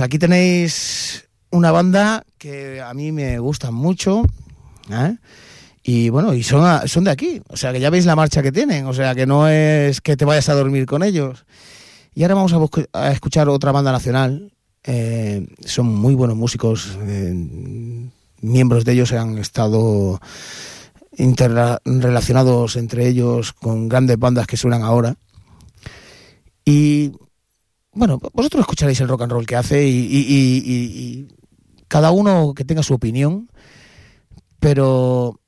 Pues 0.00 0.06
aquí 0.06 0.18
tenéis 0.18 1.28
una 1.50 1.72
banda 1.72 2.24
que 2.38 2.80
a 2.80 2.94
mí 2.94 3.12
me 3.12 3.38
gusta 3.38 3.70
mucho. 3.70 4.22
¿eh? 4.90 5.14
Y 5.82 6.08
bueno, 6.08 6.32
y 6.32 6.42
son, 6.42 6.64
a- 6.64 6.86
son 6.88 7.04
de 7.04 7.10
aquí. 7.10 7.42
O 7.50 7.56
sea 7.58 7.70
que 7.70 7.80
ya 7.80 7.90
veis 7.90 8.06
la 8.06 8.16
marcha 8.16 8.42
que 8.42 8.50
tienen. 8.50 8.86
O 8.86 8.94
sea 8.94 9.14
que 9.14 9.26
no 9.26 9.46
es 9.46 10.00
que 10.00 10.16
te 10.16 10.24
vayas 10.24 10.48
a 10.48 10.54
dormir 10.54 10.86
con 10.86 11.02
ellos. 11.02 11.44
Y 12.14 12.22
ahora 12.22 12.34
vamos 12.36 12.54
a, 12.54 12.98
a 12.98 13.12
escuchar 13.12 13.50
otra 13.50 13.72
banda 13.72 13.92
nacional. 13.92 14.54
Eh, 14.84 15.46
son 15.66 15.88
muy 15.88 16.14
buenos 16.14 16.34
músicos. 16.38 16.96
eh, 17.02 17.34
miembros 18.40 18.86
de 18.86 18.92
ellos 18.92 19.12
han 19.12 19.36
estado 19.36 20.18
interrelacionados 21.18 22.76
entre 22.76 23.06
ellos 23.06 23.52
con 23.52 23.86
grandes 23.90 24.18
bandas 24.18 24.46
que 24.46 24.56
suenan 24.56 24.82
ahora. 24.82 25.14
Y 26.64 27.12
bueno, 27.92 28.20
vosotros 28.32 28.60
escucharéis 28.60 29.00
el 29.00 29.08
rock 29.08 29.22
and 29.22 29.32
roll 29.32 29.46
que 29.46 29.56
hace 29.56 29.86
y, 29.86 31.28
cada 31.88 32.12
uno 32.12 32.54
que 32.54 32.64
tenga 32.64 32.84
su 32.84 32.94
opinión, 32.94 33.50
pero 34.60 35.40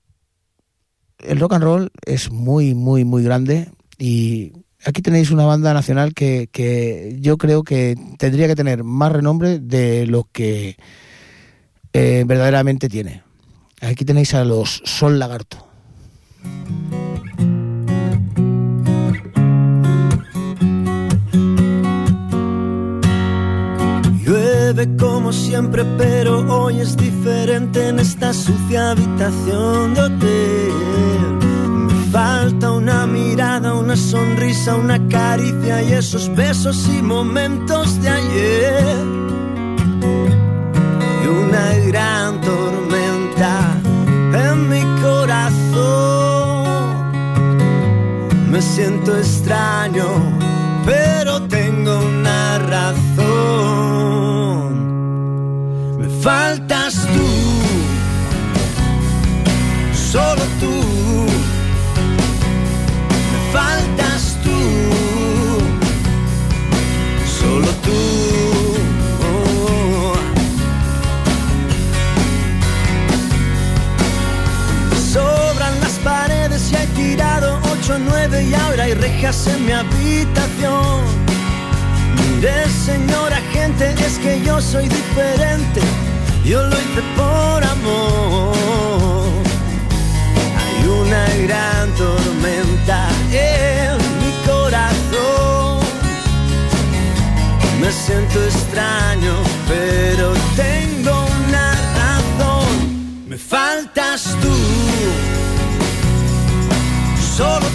el 1.18 1.38
rock 1.38 1.52
and 1.54 1.64
roll 1.64 1.92
es 2.04 2.32
muy, 2.32 2.74
muy, 2.74 3.04
muy 3.04 3.22
grande 3.22 3.70
y 3.96 4.52
aquí 4.84 5.02
tenéis 5.02 5.30
una 5.30 5.44
banda 5.44 5.72
nacional 5.72 6.14
que, 6.14 6.48
que 6.50 7.16
yo 7.20 7.38
creo 7.38 7.62
que 7.62 7.96
tendría 8.18 8.48
que 8.48 8.56
tener 8.56 8.82
más 8.82 9.12
renombre 9.12 9.60
de 9.60 10.06
lo 10.06 10.24
que 10.32 10.76
eh, 11.92 12.24
verdaderamente 12.26 12.88
tiene. 12.88 13.22
Aquí 13.80 14.04
tenéis 14.04 14.34
a 14.34 14.44
los 14.44 14.82
Sol 14.84 15.18
Lagarto. 15.18 15.71
Siempre, 25.32 25.84
pero 25.96 26.40
hoy 26.54 26.80
es 26.80 26.96
diferente 26.96 27.88
en 27.88 27.98
esta 27.98 28.32
sucia 28.32 28.90
habitación 28.90 29.94
de 29.94 30.00
hotel. 30.02 30.72
Me 31.86 31.94
falta 32.10 32.72
una 32.72 33.06
mirada, 33.06 33.74
una 33.74 33.96
sonrisa, 33.96 34.76
una 34.76 34.98
caricia 35.08 35.82
y 35.82 35.92
esos 35.92 36.34
besos 36.34 36.88
y 36.88 37.02
momentos 37.02 38.00
de 38.02 38.08
ayer. 38.08 39.06
Y 41.22 41.26
una 41.26 41.74
gran 41.88 42.40
tormenta 42.40 43.80
en 44.34 44.68
mi 44.68 44.82
corazón. 45.00 46.62
Me 48.50 48.60
siento 48.60 49.16
extraño, 49.16 50.06
faltas 56.22 56.94
tú, 57.14 57.28
solo 59.92 60.42
tú. 60.60 61.26
Me 63.32 63.38
faltas 63.52 64.38
tú, 64.44 64.58
solo 67.40 67.68
tú. 67.82 68.22
He 76.74 76.86
tirado 76.96 77.60
8 77.72 77.94
o 77.94 77.98
9 77.98 78.44
y 78.44 78.54
ahora 78.54 78.84
hay 78.84 78.94
rejas 78.94 79.46
en 79.46 79.66
mi 79.66 79.72
habitación. 79.72 81.00
Mire 82.16 82.68
señora 82.68 83.38
gente, 83.52 83.94
es 84.04 84.18
que 84.18 84.40
yo 84.42 84.60
soy 84.60 84.88
diferente, 84.88 85.80
yo 86.44 86.62
lo 86.66 86.76
hice 86.76 87.02
por 87.16 87.64
amor. 87.64 88.54
Hay 90.58 90.88
una 90.88 91.24
gran 91.46 91.90
tormenta 91.94 93.08
en 93.30 93.96
mi 94.20 94.32
corazón. 94.46 95.80
Me 97.80 97.90
siento 97.92 98.42
extraño, 98.44 99.34
pero 99.68 100.32
tengo 100.56 101.26
una 101.46 101.72
razón. 102.00 103.28
Me 103.28 103.36
faltas 103.36 104.36
tú, 104.40 104.54
solo 107.36 107.66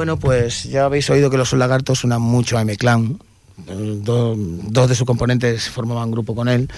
Bueno, 0.00 0.18
pues 0.18 0.64
ya 0.64 0.86
habéis 0.86 1.10
oído 1.10 1.28
que 1.28 1.36
los 1.36 1.52
lagartos 1.52 1.98
suenan 1.98 2.22
mucho 2.22 2.56
a 2.56 2.62
M-Clan. 2.62 3.20
Eh, 3.66 3.98
do- 4.02 4.34
dos 4.34 4.88
de 4.88 4.94
sus 4.94 5.04
componentes 5.06 5.68
formaban 5.68 6.10
grupo 6.10 6.34
con 6.34 6.48
él 6.48 6.70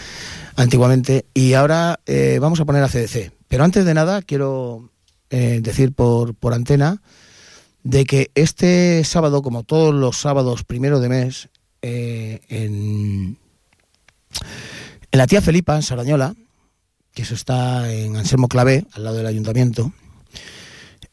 antiguamente. 0.56 1.26
Y 1.32 1.52
ahora 1.52 2.00
eh, 2.04 2.38
vamos 2.40 2.58
a 2.58 2.64
poner 2.64 2.82
a 2.82 2.88
CDC. 2.88 3.30
Pero 3.46 3.62
antes 3.62 3.84
de 3.84 3.94
nada, 3.94 4.22
quiero 4.22 4.90
eh, 5.30 5.60
decir 5.62 5.92
por, 5.92 6.34
por 6.34 6.52
antena 6.52 7.00
de 7.84 8.06
que 8.06 8.32
este 8.34 9.04
sábado, 9.04 9.40
como 9.40 9.62
todos 9.62 9.94
los 9.94 10.16
sábados 10.16 10.64
primero 10.64 10.98
de 10.98 11.08
mes, 11.08 11.48
en, 11.80 12.40
en 12.48 13.38
la 15.12 15.28
tía 15.28 15.40
Felipa, 15.42 15.76
en 15.76 15.82
Sarañola, 15.82 16.34
que 17.14 17.22
eso 17.22 17.34
está 17.34 17.88
en 17.92 18.16
Anselmo 18.16 18.48
Clavé, 18.48 18.84
al 18.94 19.04
lado 19.04 19.18
del 19.18 19.26
ayuntamiento, 19.26 19.92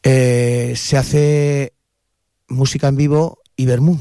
se 0.02 0.96
hace 0.96 1.72
música 2.50 2.88
en 2.88 2.96
vivo 2.96 3.38
y 3.56 3.64
vermú 3.64 3.98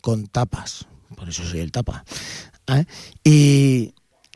con 0.00 0.26
tapas. 0.26 0.86
Por 1.16 1.28
eso 1.28 1.44
soy 1.44 1.60
el 1.60 1.72
tapa. 1.72 2.04
¿eh? 2.68 2.84
Y 3.24 3.94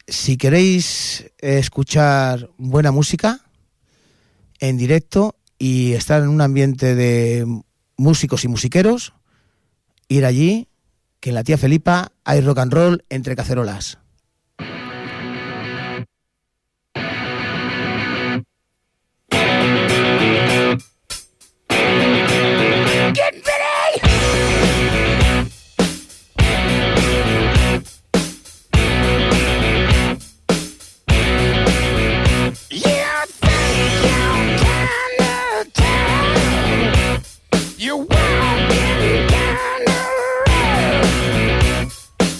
si 0.08 0.36
queréis 0.36 1.30
escuchar 1.38 2.50
buena 2.58 2.90
música 2.90 3.40
en 4.58 4.76
directo 4.76 5.36
y 5.58 5.92
estar 5.92 6.22
en 6.22 6.28
un 6.28 6.40
ambiente 6.40 6.94
de 6.94 7.46
músicos 7.96 8.44
y 8.44 8.48
musiqueros, 8.48 9.14
ir 10.08 10.24
allí, 10.24 10.68
que 11.20 11.30
en 11.30 11.34
la 11.34 11.44
tía 11.44 11.58
Felipa 11.58 12.12
hay 12.24 12.40
rock 12.40 12.58
and 12.58 12.72
roll 12.72 13.04
entre 13.08 13.36
cacerolas. 13.36 13.98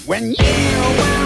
When 0.07 0.31
you 0.31 1.16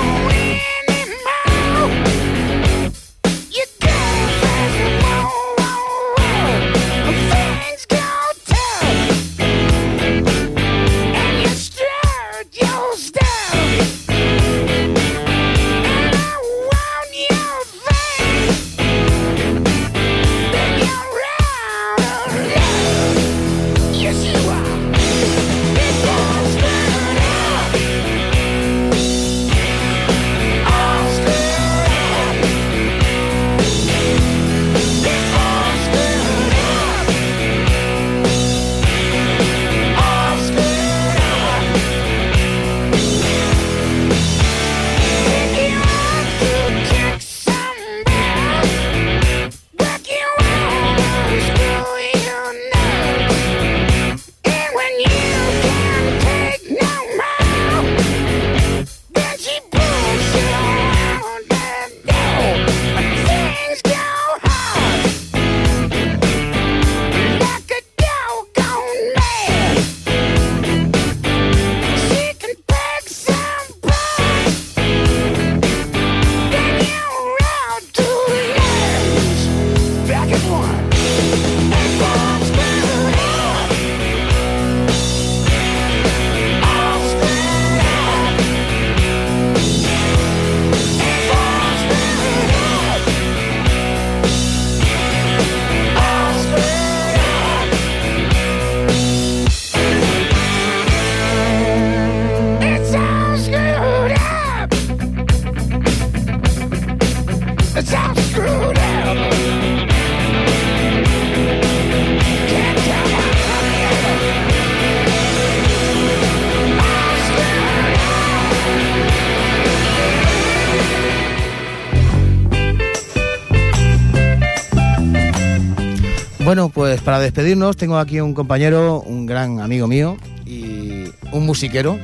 Bueno, 126.44 126.70
pues 126.70 127.02
para 127.02 127.20
despedirnos 127.20 127.78
tengo 127.78 127.98
aquí 127.98 128.20
un 128.20 128.34
compañero, 128.34 129.02
un 129.02 129.28
gran 129.28 129.60
amigo 129.60 129.88
mío 129.88 130.18
y 130.44 131.04
un 131.32 131.46
musiquero, 131.46 132.00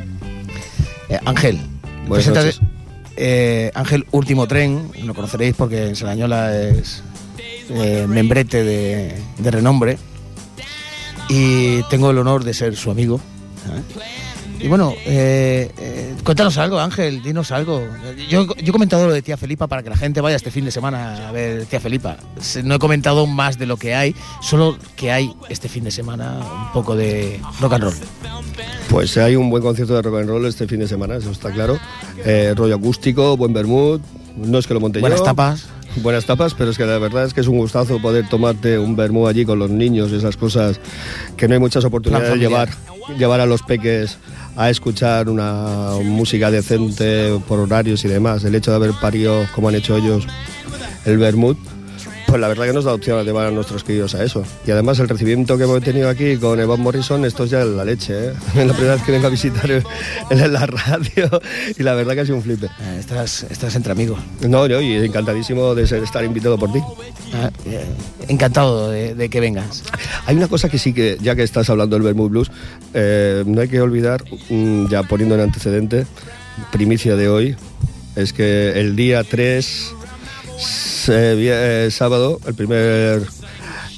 eh, 1.09 1.19
Ángel. 1.25 1.59
Buenas 2.07 2.27
noches. 2.27 2.59
Eh, 3.15 3.71
Ángel 3.73 4.05
Último 4.11 4.47
Tren, 4.47 4.91
lo 5.03 5.15
conoceréis 5.15 5.55
porque 5.55 5.87
en 5.87 5.95
Sarañola 5.95 6.55
es 6.55 7.01
eh, 7.71 8.05
membrete 8.07 8.63
de, 8.63 9.15
de 9.39 9.51
renombre 9.51 9.97
y 11.29 11.81
tengo 11.89 12.11
el 12.11 12.19
honor 12.19 12.43
de 12.43 12.53
ser 12.53 12.75
su 12.75 12.91
amigo. 12.91 13.19
Y 14.59 14.67
bueno, 14.67 14.93
cuéntanos 16.27 16.57
algo, 16.57 16.77
Ángel, 16.77 17.23
dinos 17.23 17.53
algo. 17.53 17.87
Yo, 18.27 18.45
yo 18.47 18.53
he 18.57 18.71
comentado 18.73 19.07
lo 19.07 19.13
de 19.13 19.21
Tía 19.21 19.37
Felipa 19.37 19.67
para 19.67 19.81
que 19.81 19.89
la 19.89 19.95
gente 19.95 20.19
vaya 20.19 20.35
este 20.35 20.51
fin 20.51 20.65
de 20.65 20.71
semana 20.71 21.29
a 21.29 21.31
ver 21.31 21.65
Tía 21.67 21.79
Felipa. 21.79 22.17
No 22.65 22.75
he 22.75 22.79
comentado 22.79 23.25
más 23.27 23.57
de 23.57 23.65
lo 23.65 23.77
que 23.77 23.95
hay, 23.95 24.13
solo 24.41 24.77
que 24.97 25.09
hay 25.09 25.33
este 25.47 25.69
fin 25.69 25.85
de 25.85 25.91
semana 25.91 26.37
un 26.65 26.73
poco 26.73 26.97
de 26.97 27.39
rock 27.61 27.73
and 27.73 27.83
roll. 27.85 27.93
Pues 28.89 29.15
hay 29.15 29.37
un 29.37 29.49
buen 29.49 29.63
concierto 29.63 29.95
de 29.95 30.01
rock 30.01 30.19
and 30.19 30.27
roll 30.27 30.45
este 30.45 30.67
fin 30.67 30.81
de 30.81 30.87
semana, 30.89 31.15
eso 31.15 31.31
está 31.31 31.49
claro. 31.49 31.79
Eh, 32.25 32.53
rollo 32.57 32.75
acústico, 32.75 33.37
buen 33.37 33.53
vermut. 33.53 34.01
No 34.35 34.57
es 34.57 34.67
que 34.67 34.73
lo 34.73 34.81
monte 34.81 34.99
Buenas 34.99 35.19
yo. 35.19 35.25
tapas. 35.25 35.67
Buenas 36.01 36.25
tapas, 36.25 36.53
pero 36.53 36.71
es 36.71 36.77
que 36.77 36.85
la 36.85 36.99
verdad 36.99 37.25
es 37.25 37.33
que 37.33 37.41
es 37.41 37.47
un 37.47 37.57
gustazo 37.57 37.99
poder 37.99 38.27
tomarte 38.29 38.77
un 38.77 38.95
vermú 38.95 39.27
allí 39.27 39.45
con 39.45 39.59
los 39.59 39.69
niños, 39.69 40.11
esas 40.11 40.37
cosas 40.37 40.79
que 41.35 41.47
no 41.47 41.55
hay 41.55 41.59
muchas 41.59 41.83
oportunidades 41.85 42.31
de 42.31 42.37
llevar, 42.37 42.69
llevar 43.17 43.41
a 43.41 43.45
los 43.45 43.63
peques 43.63 44.17
a 44.55 44.69
escuchar 44.69 45.29
una 45.29 45.91
música 46.03 46.51
decente 46.51 47.39
por 47.47 47.59
horarios 47.59 48.05
y 48.05 48.07
demás. 48.07 48.43
El 48.43 48.55
hecho 48.55 48.71
de 48.71 48.77
haber 48.77 48.91
parido, 48.93 49.45
como 49.53 49.69
han 49.69 49.75
hecho 49.75 49.97
ellos, 49.97 50.27
el 51.05 51.17
vermut, 51.17 51.57
pues 52.27 52.41
la 52.41 52.47
verdad 52.49 52.65
que 52.65 52.73
nos 52.73 52.83
da 52.83 52.93
opción 52.93 53.17
a 53.17 53.23
llevar 53.23 53.47
a 53.47 53.51
nuestros 53.51 53.83
críos 53.83 54.13
a 54.13 54.23
eso. 54.23 54.43
Y 54.65 54.71
además 54.71 54.99
el 54.99 55.07
recibimiento 55.07 55.57
que 55.57 55.63
hemos 55.63 55.81
tenido 55.81 56.09
aquí 56.09 56.35
con 56.37 56.59
Evan 56.59 56.81
Morrison, 56.81 57.23
esto 57.25 57.45
es 57.45 57.51
ya 57.51 57.63
la 57.63 57.85
leche, 57.85 58.13
¿eh? 58.29 58.33
Es 58.55 58.67
la 58.67 58.73
primera 58.73 58.95
vez 58.95 59.03
que 59.03 59.11
vengo 59.13 59.27
a 59.27 59.29
visitar 59.29 59.69
en 60.29 60.53
la 60.53 60.65
radio 60.65 61.29
y 61.77 61.83
la 61.83 61.93
verdad 61.95 62.13
que 62.15 62.21
ha 62.21 62.25
sido 62.25 62.35
un 62.37 62.43
flipe. 62.43 62.65
Eh, 62.67 62.97
estás, 62.99 63.43
estás 63.49 63.75
entre 63.75 63.93
amigos. 63.93 64.19
No, 64.41 64.67
yo 64.67 64.81
y 64.81 64.93
encantadísimo 65.05 65.73
de 65.73 65.87
ser, 65.87 66.03
estar 66.03 66.23
invitado 66.23 66.57
por 66.57 66.71
ti. 66.73 66.79
Ah, 67.33 67.49
eh, 67.65 67.85
encantado 68.27 68.91
de, 68.91 69.15
de 69.15 69.29
que 69.29 69.39
vengas. 69.39 69.83
Hay 70.25 70.35
una 70.35 70.47
cosa 70.49 70.67
que 70.69 70.77
sí 70.79 70.93
que, 70.93 71.17
ya 71.21 71.35
que 71.35 71.43
estás 71.43 71.69
hablando 71.69 71.95
del 71.95 72.03
Vermouth 72.03 72.29
Blues, 72.29 72.51
eh, 72.93 73.43
no 73.45 73.61
hay 73.61 73.67
que 73.69 73.79
olvidar, 73.81 74.23
mm, 74.49 74.87
ya 74.89 75.03
poniendo 75.03 75.35
en 75.35 75.41
antecedente, 75.41 76.05
primicia 76.71 77.15
de 77.15 77.29
hoy, 77.29 77.55
es 78.15 78.33
que 78.33 78.79
el 78.79 78.95
día 78.95 79.23
3, 79.23 79.65
se- 79.65 79.93
vi- 79.93 80.06
eh, 81.09 81.89
sábado, 81.91 82.39
el 82.45 82.53
primer. 82.53 83.23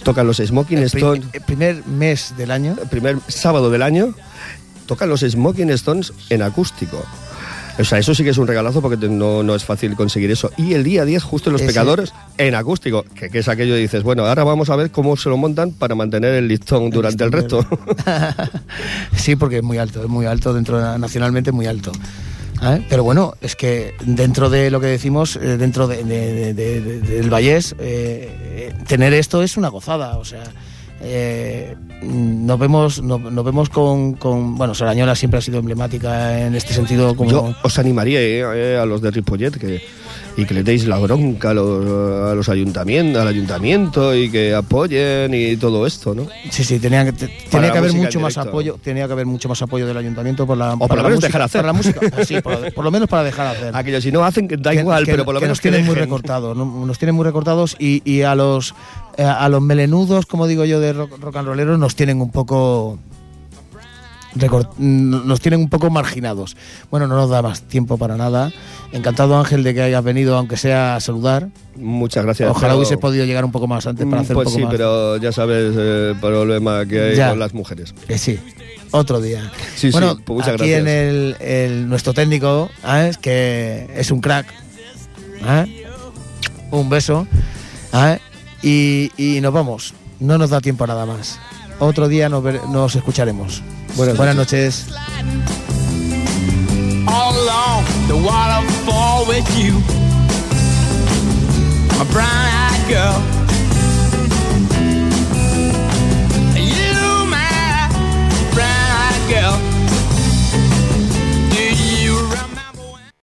tocan 0.03 0.28
los 0.28 0.38
Smoking 0.38 0.80
Stones, 0.80 1.26
el 1.34 1.41
primer 1.41 1.86
mes 1.88 2.34
del 2.38 2.51
año. 2.51 2.76
el 2.82 2.88
primer 2.89 3.18
sábado 3.28 3.70
del 3.70 3.82
año, 3.82 4.14
tocan 4.86 5.10
los 5.10 5.22
Smoking 5.22 5.70
Stones 5.72 6.14
en 6.30 6.41
acústico. 6.41 7.03
O 7.78 7.86
sea, 7.86 7.97
eso 7.97 8.14
sí 8.14 8.26
que 8.26 8.32
es 8.32 8.38
un 8.38 8.45
regalazo 8.45 8.82
porque 8.82 8.97
no, 9.07 9.41
no 9.41 9.55
es 9.55 9.64
fácil 9.64 9.95
conseguir 9.95 10.30
eso. 10.32 10.51
Y 10.57 10.74
el 10.74 10.84
día 10.84 11.05
10, 11.05 11.24
justo 11.24 11.49
en 11.49 11.53
Los 11.53 11.62
Ese- 11.62 11.70
Pecadores, 11.72 12.14
en 12.38 12.53
acústico, 12.53 13.05
que, 13.16 13.30
que 13.30 13.39
es 13.39 13.47
aquello 13.47 13.78
y 13.78 13.82
dices, 13.82 14.03
bueno, 14.03 14.26
ahora 14.26 14.43
vamos 14.43 14.70
a 14.70 14.76
ver 14.76 14.91
cómo 14.91 15.16
se 15.16 15.30
lo 15.30 15.38
montan 15.38 15.72
para 15.72 15.95
mantener 15.95 16.34
el 16.34 16.49
listón 16.49 16.89
durante 16.89 17.24
el 17.24 17.32
resto. 17.32 17.66
sí, 19.16 19.38
porque 19.38 19.57
es 19.57 19.64
muy 19.64 19.78
alto, 19.78 20.03
es 20.03 20.10
muy 20.10 20.26
alto 20.26 20.53
dentro 20.53 20.78
de- 20.78 20.99
nacionalmente 20.99 21.53
muy 21.53 21.68
alto. 21.68 21.93
¿Eh? 22.64 22.86
Pero 22.89 23.03
bueno, 23.03 23.34
es 23.41 23.55
que 23.55 23.93
dentro 24.01 24.49
de 24.49 24.70
lo 24.72 24.80
que 24.80 24.88
decimos, 24.88 25.36
eh, 25.36 25.57
dentro 25.57 25.88
de- 25.88 26.03
de- 26.03 26.34
de- 26.34 26.53
de- 26.53 26.82
de- 26.82 26.99
del 27.01 27.30
Vallés, 27.30 27.74
eh, 27.80 28.30
eh, 28.70 28.74
tener 28.88 29.14
esto 29.14 29.41
es 29.43 29.57
una 29.57 29.70
gozada. 29.70 30.18
O 30.18 30.26
sea, 30.26 30.43
eh, 31.01 31.76
nos 32.01 32.60
vemos, 32.60 33.01
nos, 33.01 33.22
nos 33.22 33.45
vemos 33.45 33.70
con, 33.70 34.14
con- 34.14 34.55
bueno, 34.57 34.74
Sarañola 34.76 35.16
siempre 35.16 35.38
ha 35.38 35.41
sido 35.41 35.60
emblemática 35.60 36.45
en 36.45 36.55
este 36.55 36.74
sentido. 36.74 37.16
Como 37.16 37.32
Yo 37.32 37.55
os 37.64 37.80
animaría 37.80 38.82
a 38.82 38.86
los 38.86 39.01
de 39.01 39.12
Ripollet 39.12 39.51
que, 39.57 39.82
y 40.38 40.45
que 40.45 40.53
le 40.53 40.63
deis 40.63 40.86
la 40.88 40.97
bronca 40.99 41.49
a 41.49 41.53
los, 41.53 41.86
a 42.32 42.34
los 42.36 42.47
ayuntamientos, 42.49 43.21
al 43.21 43.27
ayuntamiento 43.27 44.15
y 44.15 44.30
que 44.32 44.55
apoyen 44.55 45.34
y 45.34 45.57
todo 45.57 45.86
esto, 45.86 46.15
¿no? 46.15 46.27
Sí, 46.49 46.63
sí, 46.63 46.80
tenía 46.80 47.03
que, 47.05 47.11
tenía 47.13 47.71
que 47.71 47.77
haber 47.77 47.93
mucho 47.93 48.19
más 48.19 48.38
apoyo, 48.38 48.77
tenía 48.82 49.05
que 49.07 49.13
haber 49.13 49.25
mucho 49.25 49.49
más 49.49 49.61
apoyo 49.61 49.86
del 49.86 49.97
ayuntamiento 49.97 50.47
por 50.47 50.57
la, 50.57 50.77
por 50.77 50.88
para 50.88 51.01
lo 51.01 51.09
menos 51.09 51.17
música, 51.17 51.27
dejar 51.27 51.41
hacer. 51.41 51.65
la 51.65 51.73
música, 51.73 51.99
sí, 52.25 52.39
por, 52.41 52.73
por 52.73 52.84
lo 52.86 52.91
menos 52.91 53.09
para 53.09 53.23
dejar 53.23 53.47
hacer. 53.47 53.75
Aquellos 53.75 54.03
si 54.03 54.11
no 54.11 54.23
hacen, 54.23 54.47
que 54.47 54.55
da 54.57 54.71
Que- 54.71 54.80
igual, 54.80 55.03
que- 55.05 55.11
pero 55.11 55.25
por 55.25 55.34
lo 55.34 55.41
menos 55.41 55.57
nos 55.57 55.61
tienen 55.61 55.86
muy 55.86 55.95
recortados, 55.95 56.55
¿no? 56.55 56.86
nos 56.86 56.97
tienen 56.97 57.15
muy 57.15 57.25
recortados 57.25 57.75
y, 57.80 58.01
y 58.09 58.21
a 58.21 58.36
los 58.36 58.73
eh, 59.17 59.23
a 59.23 59.49
los 59.49 59.61
melenudos, 59.61 60.25
como 60.25 60.47
digo 60.47 60.63
yo, 60.63 60.80
de 60.80 60.93
rock, 60.93 61.19
rock 61.19 61.36
and 61.36 61.47
rolleros 61.49 61.77
nos 61.77 61.95
tienen 61.95 62.21
un 62.21 62.32
poco 62.32 62.97
nos 64.77 65.39
tienen 65.41 65.59
un 65.61 65.69
poco 65.69 65.89
marginados. 65.89 66.55
Bueno, 66.91 67.07
no 67.07 67.15
nos 67.15 67.30
da 67.30 67.41
más 67.41 67.61
tiempo 67.63 67.97
para 67.97 68.15
nada. 68.17 68.51
Encantado 68.91 69.38
Ángel 69.38 69.63
de 69.63 69.73
que 69.73 69.82
hayas 69.82 70.03
venido, 70.03 70.38
aunque 70.38 70.57
sea 70.57 70.95
a 70.95 70.99
saludar. 70.99 71.49
Muchas 71.75 72.23
gracias. 72.25 72.49
Ojalá 72.49 72.75
hubiese 72.75 72.97
podido 72.97 73.25
llegar 73.25 73.45
un 73.45 73.51
poco 73.51 73.67
más 73.67 73.86
antes 73.88 74.05
para 74.07 74.21
hacer 74.21 74.36
pues 74.36 74.47
un 74.47 74.53
poco 74.53 74.57
sí, 74.59 74.63
más. 74.65 74.71
pero 74.71 75.17
ya 75.17 75.32
sabes 75.32 75.73
eh, 75.77 76.09
el 76.13 76.19
problema 76.19 76.86
que 76.86 77.01
hay 77.01 77.15
Ya. 77.15 77.30
con 77.30 77.39
las 77.39 77.53
mujeres. 77.53 77.93
Que 78.07 78.17
sí, 78.17 78.39
otro 78.91 79.21
día. 79.21 79.51
Sí, 79.75 79.88
sí, 79.88 79.91
bueno, 79.91 80.15
pues 80.23 80.38
muchas 80.38 80.55
aquí 80.61 80.69
gracias. 80.69 80.80
en 80.82 80.88
el, 80.88 81.36
el- 81.39 81.89
nuestro 81.89 82.13
técnico, 82.13 82.69
¿eh? 82.88 83.11
que 83.21 83.89
es 83.95 84.11
un 84.11 84.21
crack. 84.21 84.47
¿eh? 85.45 85.86
Un 86.71 86.89
beso. 86.89 87.27
¿eh? 87.93 88.19
Y, 88.61 89.11
y 89.17 89.41
nos 89.41 89.53
vamos. 89.53 89.93
No 90.19 90.38
nos 90.38 90.49
da 90.49 90.59
tiempo 90.59 90.84
a 90.84 90.88
nada 90.88 91.05
más 91.05 91.39
otro 91.80 92.07
día 92.07 92.30
nos, 92.30 92.43
ver, 92.43 92.61
nos 92.69 92.95
escucharemos. 92.95 93.61
Buenas 93.95 94.36
noches. 94.36 94.88
All 97.07 97.34
along 97.34 97.84
the 98.07 98.15
waterfall 98.15 99.25
with 99.27 99.47
you, 99.57 99.73
my 101.97 102.03
brown 102.11 102.30
eyed 102.30 102.88
girl. 102.88 103.21
You, 106.55 107.25
my 107.25 107.89
brown 108.53 108.91
eyed 108.91 109.30
girl. 109.30 109.68